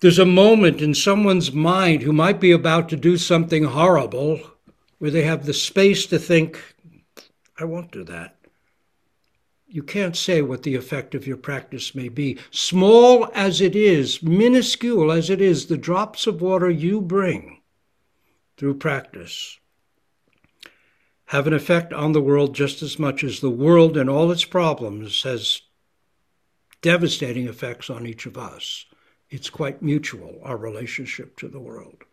there's 0.00 0.18
a 0.18 0.26
moment 0.26 0.80
in 0.80 0.94
someone's 0.94 1.52
mind 1.52 2.02
who 2.02 2.12
might 2.12 2.40
be 2.40 2.52
about 2.52 2.88
to 2.88 2.96
do 2.96 3.16
something 3.16 3.64
horrible 3.64 4.40
where 4.98 5.10
they 5.10 5.22
have 5.22 5.46
the 5.46 5.54
space 5.54 6.06
to 6.06 6.18
think, 6.18 6.62
I 7.58 7.64
won't 7.64 7.92
do 7.92 8.04
that. 8.04 8.36
You 9.68 9.82
can't 9.82 10.16
say 10.16 10.42
what 10.42 10.62
the 10.64 10.74
effect 10.74 11.14
of 11.14 11.26
your 11.26 11.36
practice 11.36 11.94
may 11.94 12.08
be. 12.08 12.38
Small 12.50 13.30
as 13.34 13.60
it 13.60 13.76
is, 13.76 14.22
minuscule 14.22 15.12
as 15.12 15.30
it 15.30 15.40
is, 15.40 15.66
the 15.66 15.76
drops 15.76 16.26
of 16.26 16.42
water 16.42 16.68
you 16.68 17.00
bring 17.00 17.60
through 18.56 18.74
practice 18.74 19.58
have 21.26 21.46
an 21.46 21.52
effect 21.52 21.92
on 21.92 22.10
the 22.10 22.20
world 22.20 22.56
just 22.56 22.82
as 22.82 22.98
much 22.98 23.22
as 23.22 23.38
the 23.38 23.48
world 23.48 23.96
and 23.96 24.10
all 24.10 24.32
its 24.32 24.44
problems 24.44 25.22
has 25.22 25.62
devastating 26.82 27.46
effects 27.46 27.88
on 27.88 28.04
each 28.04 28.26
of 28.26 28.36
us 28.36 28.86
it's 29.30 29.48
quite 29.48 29.80
mutual, 29.80 30.40
our 30.42 30.56
relationship 30.56 31.36
to 31.38 31.48
the 31.48 31.60
world. 31.60 32.04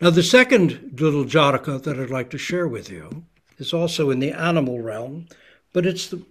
Now, 0.00 0.10
the 0.10 0.22
second 0.22 0.98
little 1.00 1.24
jataka 1.24 1.82
that 1.82 1.98
I'd 1.98 2.10
like 2.10 2.30
to 2.30 2.38
share 2.38 2.66
with 2.66 2.90
you 2.90 3.24
is 3.58 3.72
also 3.72 4.10
in 4.10 4.18
the 4.18 4.32
animal 4.32 4.80
realm, 4.80 5.26
but 5.72 5.86
it's 5.86 6.08
the, 6.08 6.22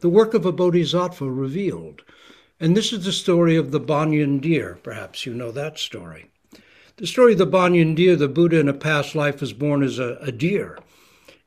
the 0.00 0.08
work 0.08 0.34
of 0.34 0.44
a 0.44 0.52
bodhisattva 0.52 1.30
revealed. 1.30 2.02
And 2.58 2.76
this 2.76 2.92
is 2.92 3.04
the 3.04 3.12
story 3.12 3.56
of 3.56 3.70
the 3.70 3.80
banyan 3.80 4.38
deer. 4.38 4.78
Perhaps 4.82 5.26
you 5.26 5.34
know 5.34 5.52
that 5.52 5.78
story. 5.78 6.30
The 6.96 7.06
story 7.06 7.32
of 7.32 7.38
the 7.38 7.46
banyan 7.46 7.94
deer, 7.94 8.16
the 8.16 8.28
Buddha 8.28 8.58
in 8.58 8.68
a 8.68 8.74
past 8.74 9.14
life 9.14 9.40
was 9.40 9.52
born 9.52 9.82
as 9.82 9.98
a, 9.98 10.16
a 10.20 10.32
deer, 10.32 10.78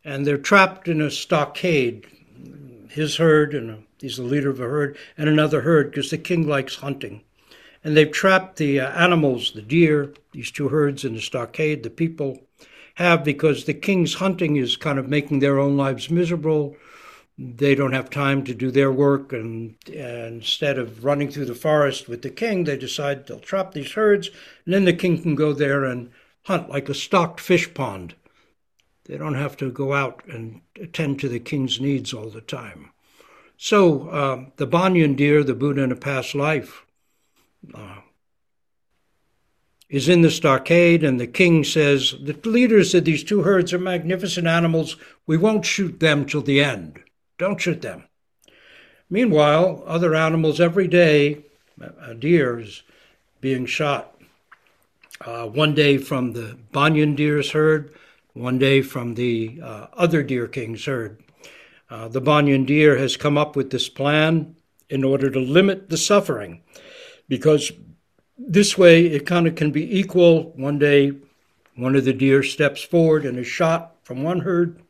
and 0.03 0.25
they're 0.25 0.37
trapped 0.37 0.87
in 0.87 1.01
a 1.01 1.09
stockade. 1.09 2.05
His 2.89 3.17
herd, 3.17 3.53
and 3.53 3.69
a, 3.71 3.79
he's 3.99 4.17
the 4.17 4.23
leader 4.23 4.49
of 4.49 4.59
a 4.59 4.63
herd, 4.63 4.97
and 5.17 5.27
another 5.27 5.61
herd 5.61 5.91
because 5.91 6.11
the 6.11 6.17
king 6.17 6.47
likes 6.47 6.75
hunting 6.75 7.23
and 7.83 7.95
they've 7.95 8.11
trapped 8.11 8.57
the 8.57 8.79
uh, 8.79 8.89
animals, 8.91 9.51
the 9.53 9.61
deer, 9.61 10.13
these 10.31 10.51
two 10.51 10.69
herds 10.69 11.05
in 11.05 11.13
the 11.13 11.21
stockade. 11.21 11.83
The 11.83 11.89
people 11.89 12.39
have 12.95 13.23
because 13.23 13.63
the 13.63 13.73
king's 13.73 14.15
hunting 14.15 14.57
is 14.57 14.75
kind 14.75 14.99
of 14.99 15.07
making 15.07 15.39
their 15.39 15.59
own 15.59 15.77
lives 15.77 16.09
miserable. 16.09 16.75
They 17.37 17.73
don't 17.73 17.93
have 17.93 18.09
time 18.09 18.43
to 18.43 18.53
do 18.53 18.69
their 18.69 18.91
work, 18.91 19.31
and, 19.31 19.75
and 19.87 20.35
instead 20.35 20.77
of 20.77 21.05
running 21.05 21.31
through 21.31 21.45
the 21.45 21.55
forest 21.55 22.09
with 22.09 22.21
the 22.21 22.29
king, 22.29 22.65
they 22.65 22.75
decide 22.75 23.25
they'll 23.25 23.39
trap 23.39 23.71
these 23.71 23.93
herds, 23.93 24.29
and 24.65 24.73
then 24.73 24.83
the 24.83 24.91
king 24.91 25.21
can 25.21 25.35
go 25.35 25.53
there 25.53 25.85
and 25.85 26.11
hunt 26.43 26.69
like 26.69 26.89
a 26.89 26.93
stocked 26.93 27.39
fish 27.39 27.73
pond. 27.73 28.15
They 29.05 29.17
don't 29.17 29.35
have 29.35 29.55
to 29.57 29.71
go 29.71 29.93
out 29.93 30.21
and 30.27 30.61
attend 30.79 31.19
to 31.21 31.29
the 31.29 31.39
king's 31.39 31.79
needs 31.79 32.13
all 32.13 32.29
the 32.29 32.41
time. 32.41 32.91
So 33.55 34.09
uh, 34.09 34.45
the 34.57 34.67
Banyan 34.67 35.15
deer, 35.15 35.43
the 35.43 35.55
Buddha 35.55 35.81
in 35.81 35.91
a 35.91 35.95
past 35.95 36.35
life, 36.35 36.85
uh, 37.73 38.01
is 39.89 40.07
in 40.07 40.21
the 40.21 40.29
stockade, 40.29 41.03
and 41.03 41.19
the 41.19 41.27
king 41.27 41.63
says, 41.63 42.15
The 42.21 42.37
leaders 42.43 42.93
of 42.93 43.05
these 43.05 43.23
two 43.23 43.41
herds 43.41 43.73
are 43.73 43.79
magnificent 43.79 44.47
animals. 44.47 44.97
We 45.25 45.37
won't 45.37 45.65
shoot 45.65 45.99
them 45.99 46.25
till 46.25 46.41
the 46.41 46.63
end. 46.63 46.99
Don't 47.37 47.59
shoot 47.59 47.81
them. 47.81 48.03
Meanwhile, 49.09 49.83
other 49.87 50.13
animals 50.13 50.61
every 50.61 50.87
day, 50.87 51.43
a 52.01 52.13
deer 52.13 52.59
is 52.59 52.83
being 53.41 53.65
shot. 53.65 54.15
Uh, 55.21 55.47
one 55.47 55.73
day 55.73 55.97
from 55.97 56.33
the 56.33 56.57
Banyan 56.71 57.15
deer's 57.15 57.51
herd, 57.51 57.93
one 58.33 58.59
day 58.59 58.81
from 58.81 59.15
the 59.15 59.59
uh, 59.63 59.87
other 59.93 60.21
deer 60.21 60.47
king's 60.47 60.85
herd. 60.85 61.21
Uh, 61.89 62.07
the 62.07 62.21
Banyan 62.21 62.65
deer 62.65 62.97
has 62.97 63.17
come 63.17 63.37
up 63.37 63.55
with 63.55 63.71
this 63.71 63.89
plan 63.89 64.55
in 64.89 65.03
order 65.03 65.29
to 65.31 65.39
limit 65.39 65.89
the 65.89 65.97
suffering 65.97 66.61
because 67.29 67.71
this 68.37 68.77
way 68.77 69.05
it 69.05 69.25
kind 69.25 69.47
of 69.47 69.55
can 69.55 69.71
be 69.71 69.97
equal. 69.97 70.51
One 70.57 70.77
day, 70.77 71.13
one 71.75 71.95
of 71.95 72.03
the 72.03 72.13
deer 72.13 72.43
steps 72.43 72.83
forward 72.83 73.25
and 73.25 73.37
is 73.37 73.47
shot 73.47 73.95
from 74.03 74.23
one 74.23 74.41
herd, 74.41 74.81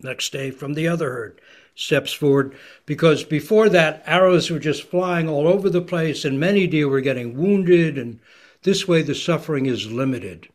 next 0.00 0.32
day 0.32 0.50
from 0.50 0.74
the 0.74 0.86
other 0.86 1.10
herd 1.10 1.40
steps 1.74 2.12
forward. 2.12 2.56
Because 2.86 3.24
before 3.24 3.68
that 3.70 4.02
arrows 4.06 4.50
were 4.50 4.58
just 4.58 4.82
flying 4.82 5.28
all 5.28 5.48
over 5.48 5.70
the 5.70 5.80
place 5.80 6.24
and 6.24 6.38
many 6.38 6.66
deer 6.66 6.88
were 6.88 7.00
getting 7.00 7.36
wounded 7.36 7.96
and 7.96 8.20
this 8.62 8.86
way 8.86 9.02
the 9.02 9.14
suffering 9.14 9.66
is 9.66 9.90
limited. 9.90 10.48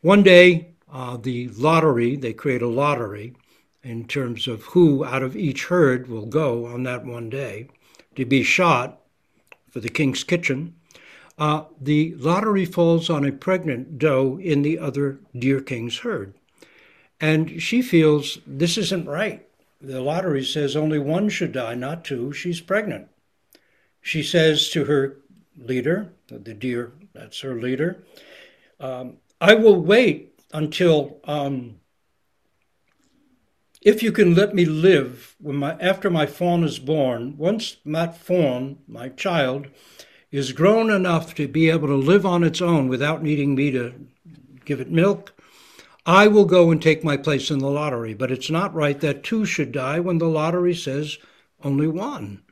One 0.00 0.22
day 0.22 0.74
uh, 0.92 1.16
the 1.16 1.48
lottery 1.48 2.16
they 2.16 2.32
create 2.32 2.62
a 2.62 2.68
lottery 2.68 3.34
in 3.82 4.06
terms 4.06 4.46
of 4.48 4.62
who 4.62 5.04
out 5.04 5.22
of 5.22 5.36
each 5.36 5.66
herd 5.66 6.08
will 6.08 6.26
go 6.26 6.66
on 6.66 6.82
that 6.82 7.04
one 7.04 7.30
day 7.30 7.68
to 8.16 8.24
be 8.24 8.42
shot 8.42 8.99
for 9.70 9.80
the 9.80 9.88
king's 9.88 10.24
kitchen 10.24 10.74
uh, 11.38 11.64
the 11.80 12.14
lottery 12.16 12.66
falls 12.66 13.08
on 13.08 13.24
a 13.24 13.32
pregnant 13.32 13.98
doe 13.98 14.38
in 14.42 14.62
the 14.62 14.78
other 14.78 15.18
deer 15.38 15.60
king's 15.60 15.98
herd 15.98 16.34
and 17.20 17.62
she 17.62 17.80
feels 17.80 18.38
this 18.46 18.76
isn't 18.76 19.06
right 19.06 19.46
the 19.80 20.00
lottery 20.00 20.44
says 20.44 20.76
only 20.76 20.98
one 20.98 21.28
should 21.28 21.52
die, 21.52 21.74
not 21.74 22.04
two. 22.04 22.32
She's 22.32 22.60
pregnant. 22.60 23.08
She 24.02 24.22
says 24.22 24.68
to 24.70 24.84
her 24.84 25.16
leader, 25.56 26.12
the 26.28 26.54
deer, 26.54 26.92
that's 27.12 27.40
her 27.40 27.54
leader, 27.54 28.02
um, 28.78 29.16
I 29.40 29.54
will 29.54 29.80
wait 29.80 30.38
until, 30.52 31.18
um, 31.24 31.79
if 33.80 34.02
you 34.02 34.12
can 34.12 34.34
let 34.34 34.54
me 34.54 34.64
live 34.64 35.36
when 35.40 35.56
my, 35.56 35.76
after 35.80 36.10
my 36.10 36.26
fawn 36.26 36.64
is 36.64 36.78
born, 36.78 37.36
once 37.38 37.76
that 37.86 38.16
fawn, 38.16 38.78
my 38.86 39.08
child, 39.08 39.68
is 40.30 40.52
grown 40.52 40.90
enough 40.90 41.34
to 41.34 41.48
be 41.48 41.70
able 41.70 41.88
to 41.88 41.94
live 41.94 42.26
on 42.26 42.44
its 42.44 42.60
own 42.60 42.88
without 42.88 43.22
needing 43.22 43.54
me 43.54 43.70
to 43.70 43.94
give 44.64 44.80
it 44.80 44.90
milk, 44.90 45.34
I 46.06 46.28
will 46.28 46.44
go 46.44 46.70
and 46.70 46.80
take 46.80 47.02
my 47.02 47.16
place 47.16 47.50
in 47.50 47.58
the 47.58 47.70
lottery, 47.70 48.14
but 48.14 48.30
it's 48.30 48.50
not 48.50 48.74
right 48.74 49.00
that 49.00 49.24
two 49.24 49.44
should 49.44 49.72
die 49.72 50.00
when 50.00 50.18
the 50.18 50.28
lottery 50.28 50.74
says 50.74 51.18
only 51.62 51.88
one. 51.88 52.42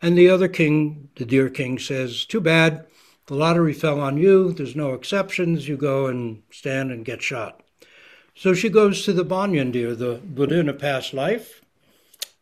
And 0.00 0.16
the 0.16 0.28
other 0.28 0.48
king, 0.48 1.08
the 1.16 1.24
deer 1.24 1.48
king, 1.48 1.78
says, 1.78 2.24
Too 2.24 2.40
bad. 2.40 2.86
The 3.26 3.34
lottery 3.34 3.72
fell 3.72 4.00
on 4.00 4.18
you. 4.18 4.52
There's 4.52 4.76
no 4.76 4.92
exceptions. 4.92 5.66
You 5.66 5.78
go 5.78 6.06
and 6.06 6.42
stand 6.50 6.92
and 6.92 7.04
get 7.04 7.22
shot. 7.22 7.62
So 8.34 8.52
she 8.52 8.68
goes 8.68 9.04
to 9.04 9.12
the 9.12 9.24
Banyan 9.24 9.70
deer, 9.70 9.94
the 9.94 10.20
Buddha 10.24 10.58
in 10.58 10.68
a 10.68 10.74
past 10.74 11.14
life, 11.14 11.62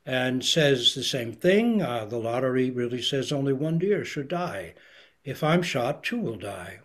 and 0.07 0.45
says 0.45 0.95
the 0.95 1.05
same 1.05 1.33
thing. 1.33 1.83
Uh, 1.83 2.07
the 2.07 2.19
lottery 2.19 2.71
really 2.71 3.03
says 3.03 3.31
only 3.31 3.53
one 3.53 3.79
deer 3.79 4.05
should 4.05 4.29
die. 4.29 4.75
If 5.23 5.45
I'm 5.45 5.63
shot, 5.63 6.03
two 6.03 6.19
will 6.19 6.39
die. 6.39 6.81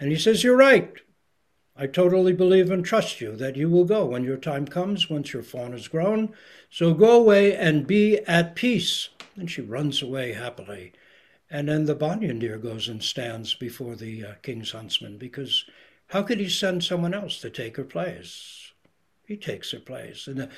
And 0.00 0.10
he 0.10 0.18
says, 0.18 0.42
You're 0.42 0.56
right. 0.56 0.92
I 1.76 1.86
totally 1.86 2.32
believe 2.32 2.72
and 2.72 2.84
trust 2.84 3.20
you 3.20 3.36
that 3.36 3.54
you 3.54 3.70
will 3.70 3.84
go 3.84 4.06
when 4.06 4.24
your 4.24 4.36
time 4.36 4.66
comes, 4.66 5.08
once 5.08 5.32
your 5.32 5.44
fawn 5.44 5.74
is 5.74 5.86
grown. 5.86 6.34
So 6.70 6.92
go 6.92 7.20
away 7.20 7.54
and 7.54 7.86
be 7.86 8.18
at 8.26 8.56
peace. 8.56 9.10
And 9.36 9.48
she 9.48 9.60
runs 9.60 10.02
away 10.02 10.32
happily. 10.32 10.92
And 11.48 11.68
then 11.68 11.84
the 11.84 11.94
banyan 11.94 12.40
deer 12.40 12.58
goes 12.58 12.88
and 12.88 13.02
stands 13.02 13.54
before 13.54 13.94
the 13.94 14.24
uh, 14.24 14.32
king's 14.42 14.72
huntsman 14.72 15.18
because 15.18 15.64
how 16.08 16.22
could 16.22 16.40
he 16.40 16.48
send 16.48 16.82
someone 16.82 17.14
else 17.14 17.40
to 17.40 17.50
take 17.50 17.76
her 17.76 17.84
place? 17.84 18.72
He 19.26 19.36
takes 19.36 19.72
her 19.72 19.78
place. 19.78 20.26
And 20.26 20.38
the, 20.38 20.48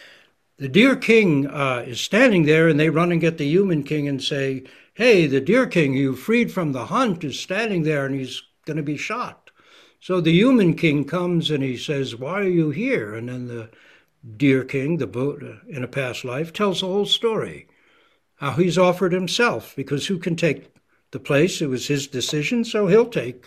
the 0.58 0.68
deer 0.68 0.94
king 0.94 1.46
uh, 1.46 1.84
is 1.86 2.00
standing 2.00 2.44
there, 2.44 2.68
and 2.68 2.78
they 2.78 2.88
run 2.88 3.10
and 3.10 3.20
get 3.20 3.38
the 3.38 3.46
human 3.46 3.82
king 3.82 4.06
and 4.06 4.22
say, 4.22 4.64
Hey, 4.94 5.26
the 5.26 5.40
deer 5.40 5.66
king 5.66 5.94
you 5.94 6.14
freed 6.14 6.52
from 6.52 6.72
the 6.72 6.86
hunt 6.86 7.24
is 7.24 7.38
standing 7.38 7.82
there 7.82 8.06
and 8.06 8.14
he's 8.14 8.42
going 8.66 8.76
to 8.76 8.82
be 8.82 8.96
shot. 8.96 9.50
So 9.98 10.20
the 10.20 10.32
human 10.32 10.74
king 10.74 11.04
comes 11.04 11.50
and 11.50 11.62
he 11.62 11.76
says, 11.76 12.16
Why 12.16 12.40
are 12.40 12.48
you 12.48 12.70
here? 12.70 13.14
And 13.14 13.28
then 13.28 13.46
the 13.48 13.70
deer 14.36 14.64
king, 14.64 14.98
the 14.98 15.06
Buddha 15.06 15.62
in 15.68 15.82
a 15.82 15.88
past 15.88 16.24
life, 16.24 16.52
tells 16.52 16.80
the 16.80 16.86
whole 16.86 17.06
story. 17.06 17.66
How 18.36 18.52
he's 18.52 18.78
offered 18.78 19.12
himself, 19.12 19.74
because 19.76 20.06
who 20.06 20.18
can 20.18 20.36
take 20.36 20.72
the 21.10 21.20
place? 21.20 21.60
It 21.60 21.66
was 21.66 21.88
his 21.88 22.06
decision, 22.06 22.64
so 22.64 22.86
he'll 22.86 23.06
take 23.06 23.46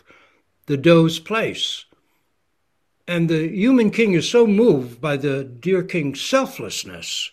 the 0.66 0.78
doe's 0.78 1.20
place. 1.20 1.86
And 3.08 3.30
the 3.30 3.48
human 3.50 3.92
king 3.92 4.13
is 4.13 4.30
so 4.30 4.48
moved 4.48 5.02
by 5.02 5.18
the 5.18 5.44
deer 5.44 5.84
king's 5.84 6.22
selflessness. 6.22 7.32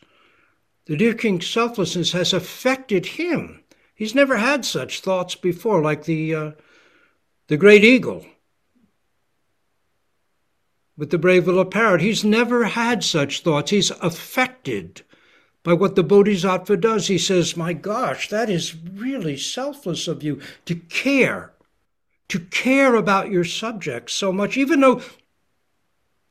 The 0.86 0.96
deer 0.96 1.14
king's 1.14 1.46
selflessness 1.46 2.12
has 2.12 2.32
affected 2.32 3.06
him. 3.06 3.62
He's 3.94 4.14
never 4.14 4.38
had 4.38 4.64
such 4.64 5.00
thoughts 5.00 5.34
before, 5.34 5.82
like 5.82 6.04
the, 6.04 6.34
uh, 6.34 6.50
the 7.48 7.56
great 7.56 7.84
eagle 7.84 8.26
with 10.96 11.10
the 11.10 11.18
brave 11.18 11.46
little 11.46 11.64
parrot. 11.64 12.02
He's 12.02 12.24
never 12.24 12.64
had 12.64 13.02
such 13.02 13.42
thoughts. 13.42 13.70
He's 13.70 13.90
affected 13.90 15.02
by 15.62 15.72
what 15.72 15.96
the 15.96 16.02
Bodhisattva 16.02 16.76
does. 16.76 17.06
He 17.06 17.16
says, 17.18 17.56
My 17.56 17.72
gosh, 17.72 18.28
that 18.28 18.50
is 18.50 18.76
really 18.76 19.36
selfless 19.36 20.08
of 20.08 20.22
you 20.22 20.40
to 20.66 20.74
care, 20.74 21.52
to 22.28 22.40
care 22.40 22.94
about 22.94 23.30
your 23.30 23.44
subjects 23.44 24.12
so 24.12 24.30
much, 24.30 24.58
even 24.58 24.80
though 24.80 25.00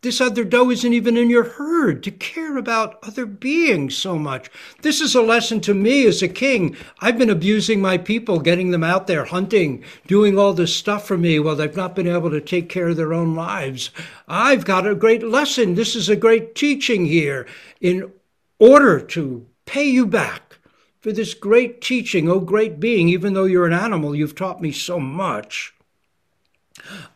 this 0.02 0.22
other 0.22 0.46
doe 0.46 0.72
isn't 0.72 0.94
even 0.94 1.18
in 1.18 1.30
your 1.30 1.44
herd 1.44 2.04
to 2.04 2.12
care 2.12 2.58
about 2.58 3.00
other 3.04 3.26
beings 3.26 3.98
so 3.98 4.18
much. 4.18 4.50
This 4.82 5.02
is 5.02 5.14
a 5.14 5.22
lesson 5.22 5.60
to 5.62 5.74
me 5.74 6.06
as 6.08 6.22
a 6.22 6.30
king. 6.30 6.78
I've 7.00 7.18
been 7.18 7.30
abusing 7.30 7.82
my 7.82 7.98
people, 7.98 8.40
getting 8.40 8.72
them 8.72 8.84
out 8.84 9.08
there 9.08 9.26
hunting, 9.26 9.84
doing 10.08 10.40
all 10.40 10.54
this 10.54 10.74
stuff 10.74 11.06
for 11.06 11.18
me 11.18 11.38
while 11.40 11.58
they've 11.58 11.76
not 11.76 11.96
been 11.96 12.08
able 12.08 12.30
to 12.30 12.40
take 12.40 12.70
care 12.70 12.88
of 12.88 12.96
their 12.96 13.14
own 13.14 13.36
lives. 13.36 13.92
I've 14.28 14.64
got 14.64 14.88
a 14.88 14.96
great 14.96 15.24
lesson. 15.24 15.76
This 15.76 15.96
is 15.98 16.08
a 16.08 16.16
great 16.16 16.56
teaching 16.56 17.06
here 17.06 17.46
in 17.82 18.12
order 18.58 19.02
to 19.02 19.48
pay 19.66 19.90
you 19.90 20.06
back 20.06 20.60
for 21.02 21.12
this 21.12 21.34
great 21.34 21.82
teaching, 21.82 22.30
oh 22.30 22.40
great 22.40 22.80
being, 22.80 23.10
even 23.10 23.34
though 23.34 23.46
you're 23.46 23.68
an 23.68 23.74
animal, 23.74 24.16
you've 24.16 24.36
taught 24.36 24.62
me 24.62 24.72
so 24.72 25.00
much. 25.00 25.74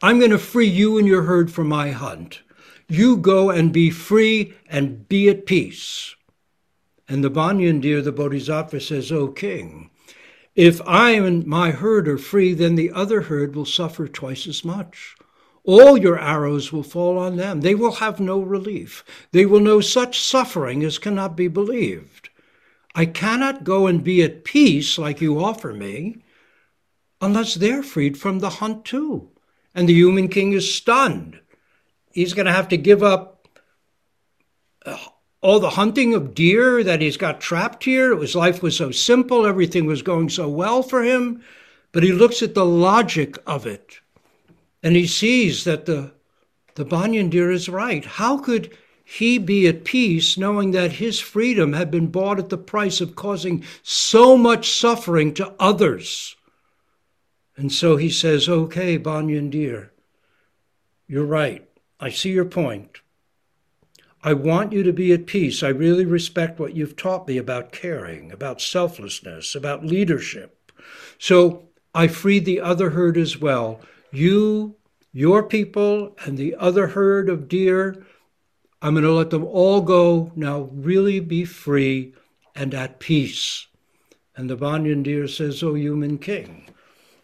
I'm 0.01 0.19
going 0.19 0.31
to 0.31 0.37
free 0.37 0.67
you 0.67 0.97
and 0.97 1.07
your 1.07 1.23
herd 1.23 1.51
from 1.51 1.67
my 1.67 1.91
hunt. 1.91 2.41
You 2.93 3.17
go 3.17 3.49
and 3.49 3.73
be 3.73 3.89
free 3.89 4.53
and 4.69 5.10
be 5.10 5.27
at 5.27 5.47
peace. 5.47 6.15
And 7.10 7.23
the 7.23 7.32
Banyan 7.32 7.79
deer, 7.79 8.03
the 8.03 8.12
Bodhisattva, 8.12 8.79
says, 8.82 9.12
O 9.12 9.29
king, 9.29 9.89
if 10.53 10.79
I 10.86 11.13
and 11.13 11.43
my 11.47 11.71
herd 11.71 12.08
are 12.08 12.19
free, 12.19 12.53
then 12.53 12.75
the 12.75 12.91
other 12.91 13.21
herd 13.21 13.56
will 13.56 13.65
suffer 13.65 14.08
twice 14.08 14.45
as 14.45 14.63
much. 14.63 15.15
All 15.63 15.97
your 15.97 16.19
arrows 16.19 16.71
will 16.71 16.84
fall 16.84 17.17
on 17.17 17.36
them. 17.36 17.62
They 17.62 17.73
will 17.73 17.93
have 17.93 18.19
no 18.19 18.39
relief. 18.39 19.03
They 19.32 19.47
will 19.47 19.60
know 19.60 19.82
such 19.82 20.21
suffering 20.21 20.84
as 20.84 20.99
cannot 20.99 21.36
be 21.36 21.47
believed. 21.47 22.29
I 22.93 23.08
cannot 23.08 23.63
go 23.63 23.88
and 23.88 24.03
be 24.03 24.21
at 24.21 24.43
peace 24.43 24.99
like 24.99 25.19
you 25.19 25.43
offer 25.43 25.73
me 25.73 26.21
unless 27.19 27.56
they're 27.56 27.82
freed 27.82 28.19
from 28.19 28.38
the 28.38 28.51
hunt 28.62 28.86
too. 28.86 29.32
And 29.73 29.89
the 29.89 29.95
human 29.95 30.27
king 30.27 30.53
is 30.53 30.75
stunned 30.75 31.39
he's 32.13 32.34
going 32.34 32.45
to 32.45 32.54
have 32.54 32.69
to 32.69 32.78
give 32.78 33.04
up 33.04 33.47
uh, 34.86 34.97
all 35.41 35.60
the 35.60 35.71
hunting 35.71 36.13
of 36.13 36.34
deer 36.34 36.84
that 36.84 37.02
he's 37.02 37.17
got 37.17 37.41
trapped 37.41 37.84
here. 37.84 38.17
His 38.17 38.36
life 38.36 38.63
was 38.63 38.78
so 38.78 38.91
simple, 38.91 39.45
everything 39.45 39.86
was 39.86 40.02
going 40.02 40.30
so 40.30 40.47
well 40.47 40.82
for 40.82 41.04
him. 41.04 41.43
But 41.91 42.04
he 42.04 42.13
looks 42.13 42.41
at 42.41 42.56
the 42.56 42.65
logic 42.65 43.38
of 43.45 43.67
it 43.67 43.99
and 44.82 44.95
he 44.95 45.08
sees 45.08 45.63
that 45.63 45.86
the, 45.86 46.12
the 46.76 46.86
Banyan 46.86 47.30
deer 47.30 47.52
is 47.52 47.69
right. 47.69 48.04
How 48.04 48.38
could 48.38 48.76
he 49.04 49.38
be 49.38 49.67
at 49.67 49.84
peace 49.84 50.38
knowing 50.38 50.71
that 50.71 50.93
his 50.93 51.19
freedom 51.19 51.73
had 51.73 51.91
been 51.91 52.08
bought 52.08 52.39
at 52.39 52.49
the 52.49 52.58
price 52.58 53.02
of 53.02 53.15
causing 53.15 53.63
so 53.82 54.38
much 54.38 54.71
suffering 54.71 55.34
to 55.36 55.54
others? 55.60 56.36
And 57.56 57.71
so 57.71 57.97
he 57.97 58.10
says, 58.10 58.49
Okay, 58.49 58.97
Banyan 58.97 59.49
deer, 59.49 59.91
you're 61.08 61.26
right. 61.26 61.67
I 62.03 62.09
see 62.09 62.31
your 62.31 62.43
point. 62.43 62.99
I 64.25 64.33
want 64.33 64.73
you 64.73 64.83
to 64.83 64.91
be 64.91 65.13
at 65.13 65.25
peace. 65.25 65.63
I 65.63 65.69
really 65.69 66.03
respect 66.03 66.59
what 66.59 66.75
you've 66.75 66.97
taught 66.97 67.29
me 67.29 67.37
about 67.37 67.71
caring, 67.71 68.29
about 68.29 68.59
selflessness, 68.59 69.55
about 69.55 69.85
leadership. 69.85 70.69
So 71.17 71.69
I 71.95 72.07
freed 72.07 72.43
the 72.43 72.59
other 72.59 72.89
herd 72.89 73.15
as 73.15 73.39
well. 73.39 73.79
You, 74.11 74.75
your 75.13 75.43
people, 75.43 76.17
and 76.25 76.37
the 76.37 76.55
other 76.55 76.87
herd 76.87 77.29
of 77.29 77.47
deer, 77.47 78.05
I'm 78.81 78.95
going 78.95 79.05
to 79.05 79.13
let 79.13 79.29
them 79.29 79.45
all 79.45 79.79
go. 79.79 80.29
Now 80.35 80.69
really 80.73 81.21
be 81.21 81.45
free 81.45 82.15
and 82.53 82.73
at 82.73 82.99
peace. 82.99 83.67
And 84.35 84.49
the 84.49 84.57
Banyan 84.57 85.03
deer 85.03 85.29
says, 85.29 85.63
O 85.63 85.73
human 85.73 86.17
king, 86.17 86.65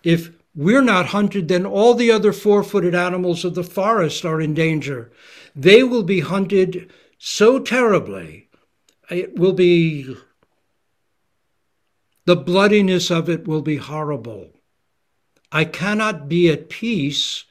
if 0.03 0.31
we're 0.55 0.81
not 0.81 1.07
hunted, 1.07 1.47
then 1.47 1.65
all 1.65 1.93
the 1.93 2.11
other 2.11 2.33
four 2.33 2.63
footed 2.63 2.95
animals 2.95 3.45
of 3.45 3.55
the 3.55 3.63
forest 3.63 4.25
are 4.25 4.41
in 4.41 4.53
danger. 4.53 5.11
They 5.55 5.83
will 5.83 6.03
be 6.03 6.21
hunted 6.21 6.91
so 7.17 7.59
terribly, 7.59 8.49
it 9.09 9.37
will 9.37 9.53
be, 9.53 10.15
the 12.25 12.35
bloodiness 12.35 13.09
of 13.09 13.29
it 13.29 13.47
will 13.47 13.61
be 13.61 13.77
horrible. 13.77 14.53
I 15.51 15.65
cannot 15.65 16.29
be 16.29 16.49
at 16.49 16.69
peace 16.69 17.45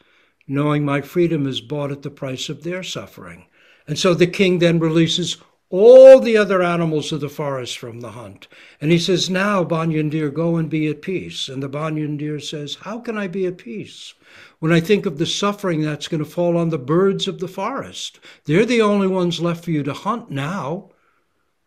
knowing 0.47 0.85
my 0.85 1.03
freedom 1.03 1.47
is 1.47 1.61
bought 1.61 1.93
at 1.93 2.03
the 2.03 2.11
price 2.11 2.49
of 2.49 2.63
their 2.63 2.83
suffering. 2.83 3.47
And 3.87 3.99
so 3.99 4.15
the 4.15 4.27
king 4.27 4.59
then 4.59 4.79
releases 4.79 5.37
all 5.71 6.19
the 6.19 6.37
other 6.37 6.63
animals 6.63 7.13
of 7.13 7.21
the 7.21 7.29
forest 7.29 7.79
from 7.79 8.01
the 8.01 8.13
hunt. 8.13 8.49
And 8.81 8.91
he 8.91 8.99
says, 8.99 9.29
Now, 9.29 9.65
Banyan 9.65 10.09
deer, 10.09 10.31
go 10.31 10.57
and 10.57 10.71
be 10.71 10.89
at 10.89 11.03
peace. 11.03 11.49
And 11.49 11.63
the 11.63 11.69
Banyan 11.69 12.17
deer 12.17 12.41
says, 12.41 12.77
How 12.83 13.01
can 13.01 13.19
I 13.19 13.27
be 13.27 13.45
at 13.47 13.59
peace? 13.59 14.15
When 14.61 14.73
I 14.73 14.81
think 14.81 15.05
of 15.05 15.19
the 15.19 15.27
suffering 15.27 15.83
that's 15.83 16.09
going 16.09 16.25
to 16.25 16.31
fall 16.31 16.57
on 16.57 16.71
the 16.71 16.79
birds 16.79 17.29
of 17.29 17.39
the 17.39 17.49
forest, 17.49 18.19
they're 18.45 18.65
the 18.65 18.83
only 18.83 19.07
ones 19.07 19.41
left 19.41 19.65
for 19.65 19.71
you 19.71 19.83
to 19.83 19.93
hunt 19.93 20.31
now. 20.31 20.91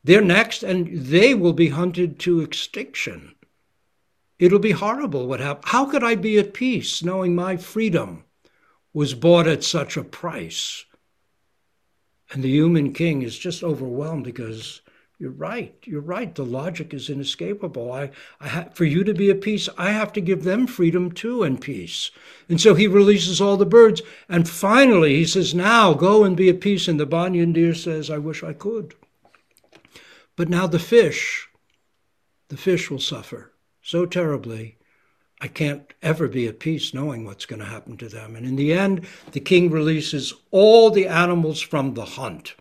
They're 0.04 0.22
next, 0.22 0.64
and 0.64 0.88
they 0.92 1.36
will 1.36 1.54
be 1.54 1.70
hunted 1.70 2.18
to 2.20 2.42
extinction. 2.42 3.36
It'll 4.40 4.60
be 4.60 4.72
horrible 4.72 5.28
what 5.28 5.40
happened. 5.40 5.66
How 5.68 5.86
could 5.86 6.04
I 6.04 6.16
be 6.16 6.40
at 6.40 6.56
peace 6.56 7.04
knowing 7.04 7.36
my 7.36 7.58
freedom 7.58 8.24
was 8.94 9.14
bought 9.14 9.48
at 9.48 9.64
such 9.64 9.96
a 9.96 10.04
price? 10.04 10.86
And 12.32 12.44
the 12.44 12.50
human 12.50 12.94
king 12.94 13.22
is 13.22 13.38
just 13.38 13.64
overwhelmed 13.64 14.24
because 14.24 14.82
you're 15.20 15.30
right. 15.30 15.76
You're 15.84 16.02
right. 16.02 16.34
The 16.34 16.46
logic 16.46 16.96
is 16.96 17.10
inescapable. 17.10 17.92
I, 17.92 18.10
I 18.40 18.48
ha- 18.48 18.70
for 18.74 18.86
you 18.86 19.04
to 19.04 19.14
be 19.14 19.30
at 19.30 19.42
peace, 19.42 19.70
I 19.78 19.92
have 19.92 20.12
to 20.14 20.22
give 20.22 20.44
them 20.44 20.66
freedom 20.66 21.12
too 21.12 21.44
and 21.44 21.62
peace. 21.62 22.10
And 22.50 22.60
so 22.60 22.74
he 22.74 22.88
releases 22.88 23.40
all 23.40 23.56
the 23.56 23.66
birds. 23.66 24.02
And 24.28 24.50
finally, 24.50 25.18
he 25.18 25.26
says, 25.26 25.54
Now 25.54 25.94
go 25.94 26.24
and 26.24 26.36
be 26.36 26.50
at 26.50 26.60
peace. 26.60 26.88
And 26.88 27.00
the 27.00 27.06
banyan 27.06 27.54
deer 27.54 27.76
says, 27.76 28.10
I 28.10 28.18
wish 28.18 28.44
I 28.44 28.54
could. 28.54 28.96
But 30.36 30.50
now 30.50 30.66
the 30.66 30.80
fish, 30.80 31.50
the 32.48 32.58
fish 32.58 32.90
will 32.90 33.00
suffer 33.00 33.52
so 33.84 34.08
terribly 34.08 34.78
I 35.44 35.48
can't 35.48 35.92
ever 36.04 36.28
be 36.28 36.48
at 36.48 36.60
peace 36.60 36.94
knowing 36.94 37.26
what's 37.26 37.48
going 37.48 37.62
to 37.62 37.66
happen 37.66 37.98
to 37.98 38.08
them. 38.08 38.36
And 38.36 38.46
in 38.46 38.56
the 38.56 38.74
end, 38.74 39.08
the 39.32 39.40
king 39.40 39.72
releases 39.72 40.34
all 40.52 40.92
the 40.92 41.08
animals 41.08 41.60
from 41.60 41.96
the 41.96 42.06
hunt. 42.06 42.54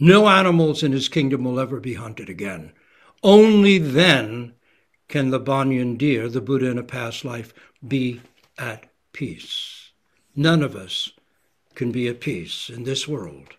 No 0.00 0.28
animals 0.28 0.82
in 0.82 0.92
his 0.92 1.10
kingdom 1.10 1.44
will 1.44 1.60
ever 1.60 1.78
be 1.78 1.94
hunted 1.94 2.30
again. 2.30 2.72
Only 3.22 3.76
then 3.76 4.54
can 5.08 5.28
the 5.28 5.38
Banyan 5.38 5.96
deer, 5.96 6.28
the 6.28 6.40
Buddha 6.40 6.70
in 6.70 6.78
a 6.78 6.82
past 6.82 7.24
life, 7.24 7.52
be 7.86 8.22
at 8.56 8.86
peace. 9.12 9.90
None 10.34 10.62
of 10.62 10.74
us 10.74 11.10
can 11.74 11.92
be 11.92 12.08
at 12.08 12.20
peace 12.20 12.70
in 12.70 12.84
this 12.84 13.06
world 13.06 13.57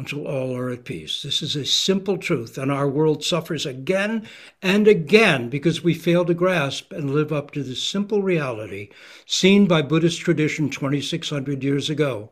until 0.00 0.26
all 0.26 0.56
are 0.56 0.70
at 0.70 0.86
peace. 0.86 1.20
This 1.20 1.42
is 1.42 1.54
a 1.54 1.66
simple 1.66 2.16
truth, 2.16 2.56
and 2.56 2.72
our 2.72 2.88
world 2.88 3.22
suffers 3.22 3.66
again 3.66 4.26
and 4.62 4.88
again 4.88 5.50
because 5.50 5.84
we 5.84 5.92
fail 5.92 6.24
to 6.24 6.32
grasp 6.32 6.90
and 6.90 7.10
live 7.10 7.34
up 7.34 7.50
to 7.50 7.62
this 7.62 7.86
simple 7.86 8.22
reality 8.22 8.88
seen 9.26 9.66
by 9.66 9.82
Buddhist 9.82 10.18
tradition 10.20 10.70
2,600 10.70 11.62
years 11.62 11.90
ago. 11.90 12.30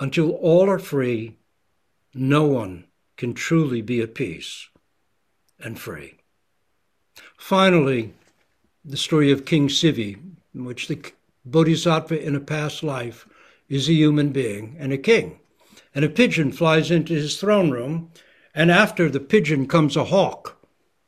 Until 0.00 0.32
all 0.32 0.68
are 0.68 0.80
free, 0.80 1.36
no 2.12 2.46
one 2.46 2.86
can 3.16 3.32
truly 3.32 3.80
be 3.80 4.00
at 4.00 4.16
peace 4.16 4.68
and 5.60 5.78
free. 5.78 6.14
Finally, 7.36 8.12
the 8.84 8.96
story 8.96 9.30
of 9.30 9.46
King 9.46 9.68
Sivi, 9.68 10.16
in 10.52 10.64
which 10.64 10.88
the 10.88 11.00
Bodhisattva 11.44 12.20
in 12.20 12.34
a 12.34 12.40
past 12.40 12.82
life 12.82 13.24
is 13.68 13.88
a 13.88 13.92
human 13.92 14.30
being 14.32 14.74
and 14.80 14.92
a 14.92 14.98
king 14.98 15.38
and 15.94 16.04
a 16.04 16.08
pigeon 16.08 16.52
flies 16.52 16.90
into 16.90 17.14
his 17.14 17.38
throne 17.38 17.70
room, 17.70 18.10
and 18.54 18.70
after 18.70 19.08
the 19.10 19.20
pigeon 19.20 19.66
comes 19.66 19.96
a 19.96 20.04
hawk, 20.04 20.58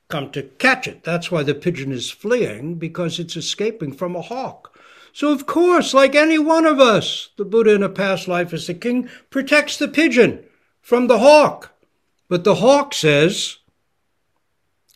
come 0.08 0.30
to 0.30 0.42
catch 0.42 0.86
it. 0.86 1.04
That's 1.04 1.30
why 1.30 1.42
the 1.42 1.54
pigeon 1.54 1.92
is 1.92 2.10
fleeing, 2.10 2.76
because 2.76 3.18
it's 3.18 3.36
escaping 3.36 3.92
from 3.92 4.14
a 4.14 4.22
hawk. 4.22 4.78
So, 5.12 5.32
of 5.32 5.46
course, 5.46 5.94
like 5.94 6.14
any 6.14 6.38
one 6.38 6.66
of 6.66 6.80
us, 6.80 7.30
the 7.36 7.44
Buddha 7.44 7.74
in 7.74 7.82
a 7.82 7.88
past 7.88 8.26
life 8.26 8.52
as 8.52 8.66
the 8.66 8.74
king 8.74 9.08
protects 9.30 9.76
the 9.76 9.88
pigeon 9.88 10.44
from 10.80 11.06
the 11.06 11.20
hawk. 11.20 11.72
But 12.28 12.44
the 12.44 12.56
hawk 12.56 12.92
says, 12.94 13.58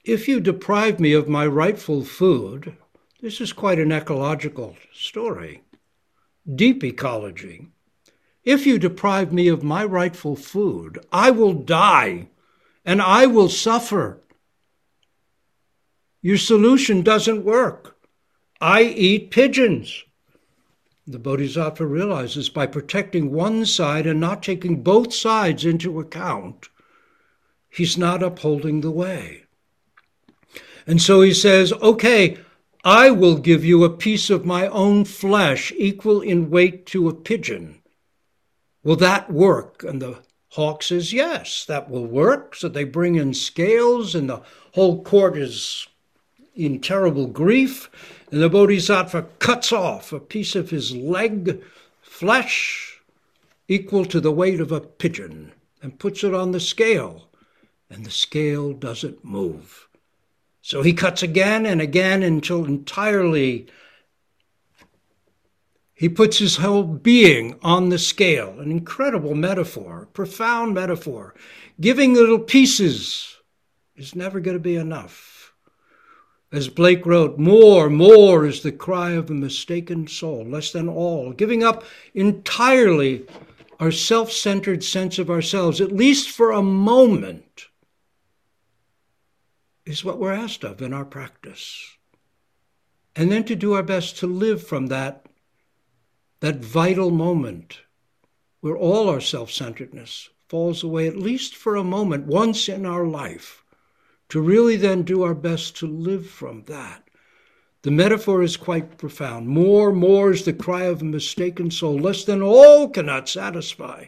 If 0.05 0.27
you 0.27 0.40
deprive 0.40 0.98
me 0.98 1.12
of 1.12 1.29
my 1.29 1.46
rightful 1.46 2.05
food, 2.05 2.77
this 3.20 3.40
is 3.40 3.53
quite 3.53 3.79
an 3.79 3.92
ecological 3.92 4.77
story, 4.92 5.62
deep 6.53 6.83
ecology. 6.83 7.68
If 8.48 8.66
you 8.66 8.78
deprive 8.78 9.30
me 9.30 9.48
of 9.48 9.62
my 9.62 9.84
rightful 9.84 10.34
food, 10.34 10.98
I 11.12 11.30
will 11.30 11.52
die 11.52 12.28
and 12.82 13.02
I 13.02 13.26
will 13.26 13.50
suffer. 13.50 14.22
Your 16.22 16.38
solution 16.38 17.02
doesn't 17.02 17.44
work. 17.44 17.98
I 18.58 18.84
eat 18.84 19.30
pigeons. 19.30 20.02
The 21.06 21.18
Bodhisattva 21.18 21.84
realizes 21.84 22.48
by 22.48 22.64
protecting 22.64 23.32
one 23.32 23.66
side 23.66 24.06
and 24.06 24.18
not 24.18 24.42
taking 24.42 24.82
both 24.82 25.12
sides 25.12 25.66
into 25.66 26.00
account, 26.00 26.70
he's 27.68 27.98
not 27.98 28.22
upholding 28.22 28.80
the 28.80 28.90
way. 28.90 29.42
And 30.87 31.02
so 31.02 31.20
he 31.20 31.34
says, 31.34 31.74
okay, 31.74 32.38
I 32.82 33.11
will 33.11 33.37
give 33.37 33.62
you 33.62 33.84
a 33.84 33.90
piece 33.90 34.30
of 34.30 34.46
my 34.46 34.68
own 34.68 35.04
flesh 35.04 35.70
equal 35.76 36.22
in 36.22 36.48
weight 36.48 36.87
to 36.87 37.11
a 37.11 37.14
pigeon. 37.14 37.78
Will 38.88 38.96
that 38.96 39.31
work? 39.31 39.85
And 39.85 40.01
the 40.01 40.20
hawk 40.53 40.83
says, 40.83 41.12
Yes, 41.12 41.66
that 41.66 41.90
will 41.90 42.07
work. 42.07 42.55
So 42.55 42.70
they 42.70 42.85
bring 42.85 43.16
in 43.16 43.35
scales, 43.35 44.14
and 44.14 44.31
the 44.31 44.40
whole 44.72 45.05
court 45.05 45.37
is 45.37 45.87
in 46.55 46.81
terrible 46.81 47.27
grief. 47.27 47.90
And 48.33 48.40
the 48.40 48.48
Bodhisattva 48.48 49.27
cuts 49.40 49.72
off 49.72 50.11
a 50.11 50.18
piece 50.18 50.55
of 50.55 50.70
his 50.70 50.96
leg, 50.96 51.62
flesh, 52.01 53.03
equal 53.68 54.07
to 54.07 54.22
the 54.22 54.33
weight 54.33 54.59
of 54.59 54.72
a 54.72 54.81
pigeon, 54.81 55.53
and 55.83 55.98
puts 55.98 56.24
it 56.24 56.33
on 56.33 56.53
the 56.53 56.59
scale. 56.59 57.29
And 57.90 58.07
the 58.07 58.11
scale 58.11 58.72
doesn't 58.72 59.22
move. 59.22 59.87
So 60.62 60.81
he 60.81 60.94
cuts 60.94 61.22
again 61.22 61.66
and 61.66 61.83
again 61.83 62.22
until 62.22 62.64
entirely 62.64 63.66
he 65.98 66.08
puts 66.08 66.38
his 66.38 66.58
whole 66.58 66.84
being 66.84 67.58
on 67.61 67.88
the 67.88 67.98
scale, 67.98 68.61
an 68.61 68.70
incredible 68.70 69.34
metaphor, 69.34 70.06
profound 70.12 70.72
metaphor. 70.72 71.34
Giving 71.80 72.14
little 72.14 72.38
pieces 72.38 73.38
is 73.96 74.14
never 74.14 74.38
going 74.38 74.54
to 74.56 74.62
be 74.62 74.76
enough. 74.76 75.52
As 76.52 76.68
Blake 76.68 77.04
wrote, 77.04 77.37
more, 77.37 77.90
more 77.90 78.46
is 78.46 78.62
the 78.62 78.70
cry 78.70 79.11
of 79.11 79.28
a 79.28 79.34
mistaken 79.34 80.06
soul, 80.06 80.44
less 80.44 80.70
than 80.70 80.88
all. 80.88 81.32
Giving 81.32 81.64
up 81.64 81.82
entirely 82.14 83.26
our 83.80 83.90
self 83.90 84.30
centered 84.30 84.84
sense 84.84 85.18
of 85.18 85.28
ourselves, 85.28 85.80
at 85.80 85.90
least 85.90 86.30
for 86.30 86.52
a 86.52 86.62
moment, 86.62 87.66
is 89.84 90.04
what 90.04 90.20
we're 90.20 90.32
asked 90.32 90.62
of 90.62 90.80
in 90.80 90.92
our 90.92 91.04
practice. 91.04 91.96
And 93.16 93.32
then 93.32 93.42
to 93.46 93.56
do 93.56 93.72
our 93.72 93.82
best 93.82 94.18
to 94.18 94.28
live 94.28 94.64
from 94.64 94.87
that 94.87 95.28
that 96.40 96.57
vital 96.57 97.11
moment 97.11 97.81
where 98.61 98.77
all 98.77 99.09
our 99.09 99.20
self 99.20 99.51
centeredness 99.51 100.31
falls 100.48 100.83
away, 100.83 101.07
at 101.07 101.16
least 101.16 101.55
for 101.55 101.77
a 101.77 101.85
moment, 101.85 102.27
once 102.27 102.68
in 102.68 102.87
our 102.87 103.07
life, 103.07 103.62
to 104.29 104.40
really 104.40 104.77
then 104.77 105.03
do 105.03 105.22
our 105.22 105.35
best 105.35 105.77
to 105.77 105.87
live 105.87 106.29
from 106.29 106.64
that. 106.64 107.05
The 107.83 107.90
metaphor 107.90 108.42
is 108.42 108.57
quite 108.57 108.98
profound. 108.98 109.48
More, 109.48 109.92
more 109.92 110.33
is 110.33 110.44
the 110.44 110.53
cry 110.53 110.85
of 110.85 111.01
a 111.01 111.05
mistaken 111.05 111.70
soul, 111.70 111.98
less 111.98 112.24
than 112.24 112.42
all 112.42 112.88
cannot 112.88 113.29
satisfy. 113.29 114.07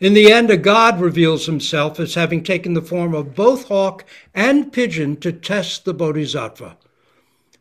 In 0.00 0.14
the 0.14 0.32
end, 0.32 0.50
a 0.50 0.56
God 0.56 1.00
reveals 1.00 1.46
himself 1.46 2.00
as 2.00 2.14
having 2.14 2.42
taken 2.42 2.74
the 2.74 2.82
form 2.82 3.14
of 3.14 3.34
both 3.34 3.68
hawk 3.68 4.04
and 4.34 4.72
pigeon 4.72 5.16
to 5.18 5.32
test 5.32 5.84
the 5.84 5.94
bodhisattva. 5.94 6.78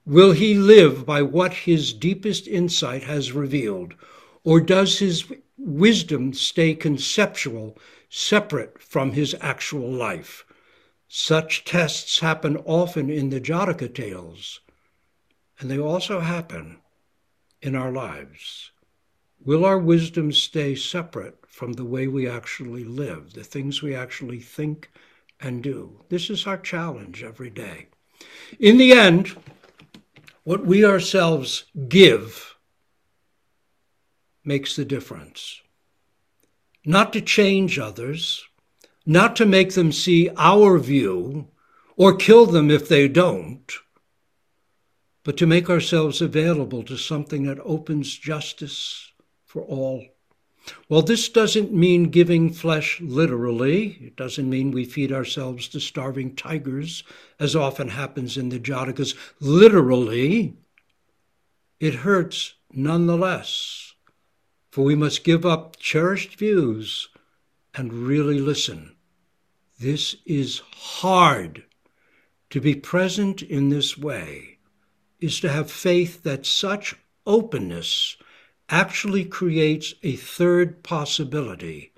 Will 0.06 0.34
he 0.34 0.56
live 0.56 1.06
by 1.06 1.22
what 1.22 1.54
his 1.54 1.94
deepest 1.94 2.48
insight 2.48 3.04
has 3.04 3.32
revealed? 3.32 3.96
Or 4.44 4.60
does 4.60 5.00
his 5.00 5.26
wisdom 5.58 6.34
stay 6.34 6.76
conceptual, 6.76 7.78
separate 8.10 8.82
from 8.82 9.12
his 9.13 9.36
actual 9.42 9.89
life. 9.89 10.46
Such 11.08 11.63
tests 11.63 12.20
happen 12.20 12.58
often 12.58 13.10
in 13.10 13.30
the 13.30 13.42
Jataka 13.42 13.94
tales, 13.94 14.60
and 15.60 15.70
they 15.70 15.80
also 15.80 16.20
happen 16.20 16.78
in 17.62 17.76
our 17.76 17.92
lives. 17.92 18.72
Will 19.44 19.66
our 19.66 19.78
wisdom 19.78 20.32
stay 20.32 20.76
separate 20.76 21.38
from 21.48 21.74
the 21.74 21.86
way 21.86 22.08
we 22.08 22.28
actually 22.28 22.84
live, 22.84 23.34
the 23.34 23.44
things 23.44 23.82
we 23.82 23.96
actually 23.96 24.39
think 24.39 24.89
and 25.39 25.62
do? 25.62 26.02
This 26.10 26.30
is 26.30 26.48
our 26.48 26.58
challenge 26.58 27.24
every 27.24 27.50
day. 27.50 27.88
In 28.60 28.78
the 28.78 28.94
end, 28.94 29.36
what 30.44 30.66
we 30.66 30.86
ourselves 30.86 31.66
give 31.88 32.56
makes 34.44 34.76
the 34.76 34.86
difference. 34.86 35.62
Not 36.86 37.14
to 37.14 37.22
change 37.22 37.80
others, 37.80 38.44
not 39.06 39.36
to 39.38 39.46
make 39.46 39.74
them 39.74 39.92
see 39.92 40.30
our 40.38 40.78
view 40.78 41.48
or 41.96 42.16
kill 42.16 42.46
them 42.46 42.70
if 42.70 42.90
they 42.90 43.08
don't, 43.08 43.72
but 45.24 45.38
to 45.38 45.48
make 45.48 45.70
ourselves 45.70 46.22
available 46.22 46.84
to 46.84 46.98
something 46.98 47.44
that 47.44 47.60
opens 47.64 48.18
justice 48.18 49.12
for 49.46 49.62
all. 49.62 50.04
Well, 50.88 51.02
this 51.02 51.30
doesn't 51.30 51.73
mean 51.73 52.10
giving 52.10 52.52
flesh 52.52 53.02
literally. 53.02 53.97
It 54.02 54.15
doesn't 54.15 54.49
mean 54.49 54.71
we 54.71 54.86
feed 54.86 55.12
ourselves 55.12 55.67
to 55.69 55.80
starving 55.80 56.36
tigers, 56.36 57.04
as 57.39 57.56
often 57.56 57.89
happens 57.89 58.38
in 58.38 58.49
the 58.49 58.60
Jatakas. 58.60 59.15
Literally, 59.39 60.56
it 61.80 61.95
hurts 61.95 62.54
nonetheless, 62.71 63.93
for 64.71 64.84
we 64.84 64.95
must 64.95 65.23
give 65.23 65.45
up 65.45 65.78
cherished 65.80 66.38
views 66.38 67.10
and 67.73 67.93
really 67.93 68.39
listen. 68.39 68.95
This 69.80 70.15
is 70.26 70.62
hard. 70.71 71.65
To 72.52 72.62
be 72.62 72.76
present 72.76 73.41
in 73.41 73.69
this 73.69 73.97
way 73.97 74.60
is 75.19 75.39
to 75.39 75.49
have 75.49 75.71
faith 75.71 76.21
that 76.23 76.45
such 76.45 76.95
openness 77.26 78.15
actually 78.74 79.24
creates 79.24 79.94
a 80.02 80.16
third 80.16 80.82
possibility, 80.82 81.94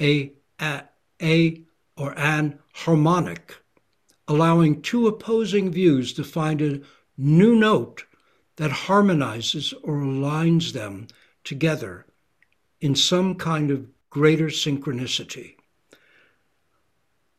a, 0.00 0.32
a, 0.58 0.82
a 1.20 1.60
or 1.94 2.18
an 2.18 2.58
harmonic, 2.72 3.56
allowing 4.26 4.80
two 4.80 5.06
opposing 5.06 5.70
views 5.70 6.14
to 6.14 6.24
find 6.24 6.62
a 6.62 6.80
new 7.18 7.54
note 7.54 8.04
that 8.56 8.70
harmonizes 8.70 9.74
or 9.82 9.96
aligns 9.96 10.72
them 10.72 11.06
together 11.44 12.06
in 12.80 12.94
some 12.94 13.34
kind 13.34 13.70
of 13.70 13.86
greater 14.08 14.46
synchronicity. 14.46 15.56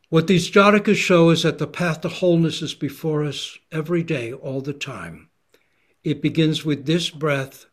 What 0.08 0.28
these 0.28 0.48
jatakas 0.48 0.94
show 0.94 1.30
is 1.30 1.42
that 1.42 1.58
the 1.58 1.66
path 1.66 2.02
to 2.02 2.08
wholeness 2.08 2.62
is 2.62 2.74
before 2.74 3.24
us 3.24 3.58
every 3.72 4.04
day, 4.04 4.32
all 4.32 4.60
the 4.60 4.72
time. 4.72 5.30
It 6.04 6.22
begins 6.22 6.64
with 6.64 6.86
this 6.86 7.10
breath, 7.10 7.66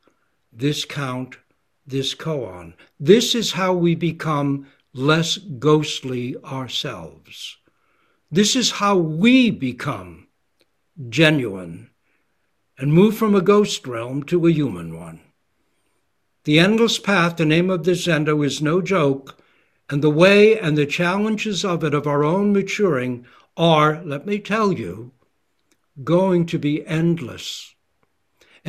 this 0.51 0.85
count, 0.85 1.37
this 1.85 2.13
koan. 2.13 2.73
This 2.99 3.35
is 3.35 3.53
how 3.53 3.73
we 3.73 3.95
become 3.95 4.67
less 4.93 5.37
ghostly 5.37 6.35
ourselves. 6.43 7.57
This 8.31 8.55
is 8.55 8.71
how 8.71 8.97
we 8.97 9.51
become 9.51 10.27
genuine 11.09 11.89
and 12.77 12.93
move 12.93 13.17
from 13.17 13.35
a 13.35 13.41
ghost 13.41 13.87
realm 13.87 14.23
to 14.23 14.45
a 14.47 14.51
human 14.51 14.97
one. 14.97 15.21
The 16.45 16.59
endless 16.59 16.99
path, 16.99 17.37
the 17.37 17.45
name 17.45 17.69
of 17.69 17.83
this 17.83 18.07
zendo, 18.07 18.45
is 18.45 18.61
no 18.61 18.81
joke 18.81 19.39
and 19.89 20.03
the 20.03 20.09
way 20.09 20.57
and 20.57 20.77
the 20.77 20.85
challenges 20.85 21.65
of 21.65 21.83
it, 21.83 21.93
of 21.93 22.05
our 22.05 22.23
own 22.23 22.53
maturing, 22.53 23.25
are, 23.57 24.01
let 24.03 24.25
me 24.25 24.39
tell 24.39 24.71
you, 24.71 25.11
going 26.03 26.45
to 26.45 26.59
be 26.59 26.85
endless. 26.85 27.73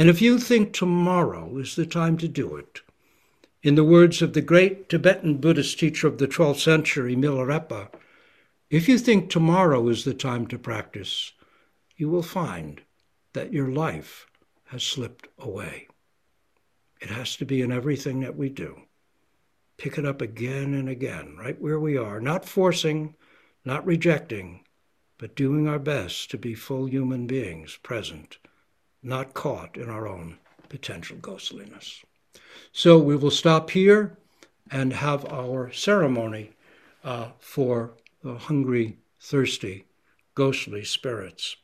And 0.00 0.08
if 0.08 0.22
you 0.22 0.38
think 0.38 0.72
tomorrow 0.72 1.58
is 1.58 1.76
the 1.76 1.84
time 1.84 2.16
to 2.16 2.26
do 2.26 2.56
it, 2.56 2.80
in 3.62 3.74
the 3.74 3.84
words 3.84 4.22
of 4.22 4.32
the 4.32 4.40
great 4.40 4.88
Tibetan 4.88 5.36
Buddhist 5.36 5.78
teacher 5.78 6.06
of 6.06 6.16
the 6.16 6.26
12th 6.26 6.60
century, 6.60 7.14
Milarepa, 7.14 7.90
if 8.70 8.88
you 8.88 8.96
think 8.96 9.28
tomorrow 9.28 9.86
is 9.88 10.04
the 10.04 10.14
time 10.14 10.46
to 10.46 10.58
practice, 10.58 11.32
you 11.98 12.08
will 12.08 12.22
find 12.22 12.80
that 13.34 13.52
your 13.52 13.68
life 13.68 14.26
has 14.68 14.82
slipped 14.82 15.28
away. 15.38 15.86
It 17.02 17.10
has 17.10 17.36
to 17.36 17.44
be 17.44 17.60
in 17.60 17.70
everything 17.70 18.20
that 18.20 18.38
we 18.38 18.48
do 18.48 18.80
pick 19.76 19.98
it 19.98 20.06
up 20.06 20.22
again 20.22 20.72
and 20.72 20.88
again, 20.88 21.36
right 21.38 21.60
where 21.60 21.78
we 21.78 21.98
are, 21.98 22.22
not 22.22 22.46
forcing, 22.46 23.14
not 23.66 23.84
rejecting, 23.84 24.64
but 25.18 25.36
doing 25.36 25.68
our 25.68 25.78
best 25.78 26.30
to 26.30 26.38
be 26.38 26.54
full 26.54 26.86
human 26.86 27.26
beings 27.26 27.78
present, 27.82 28.38
not 29.02 29.34
caught 29.34 29.76
in 29.76 29.88
our 29.88 30.06
own 30.06 30.38
potential 30.68 31.16
ghostliness. 31.16 32.04
So 32.72 32.98
we 32.98 33.16
will 33.16 33.30
stop 33.30 33.70
here 33.70 34.18
and 34.70 34.92
have 34.92 35.24
our 35.32 35.72
ceremony 35.72 36.52
uh, 37.02 37.30
for 37.40 37.94
the 38.22 38.34
hungry, 38.34 38.98
thirsty, 39.20 39.86
ghostly 40.34 40.84
spirits. 40.84 41.56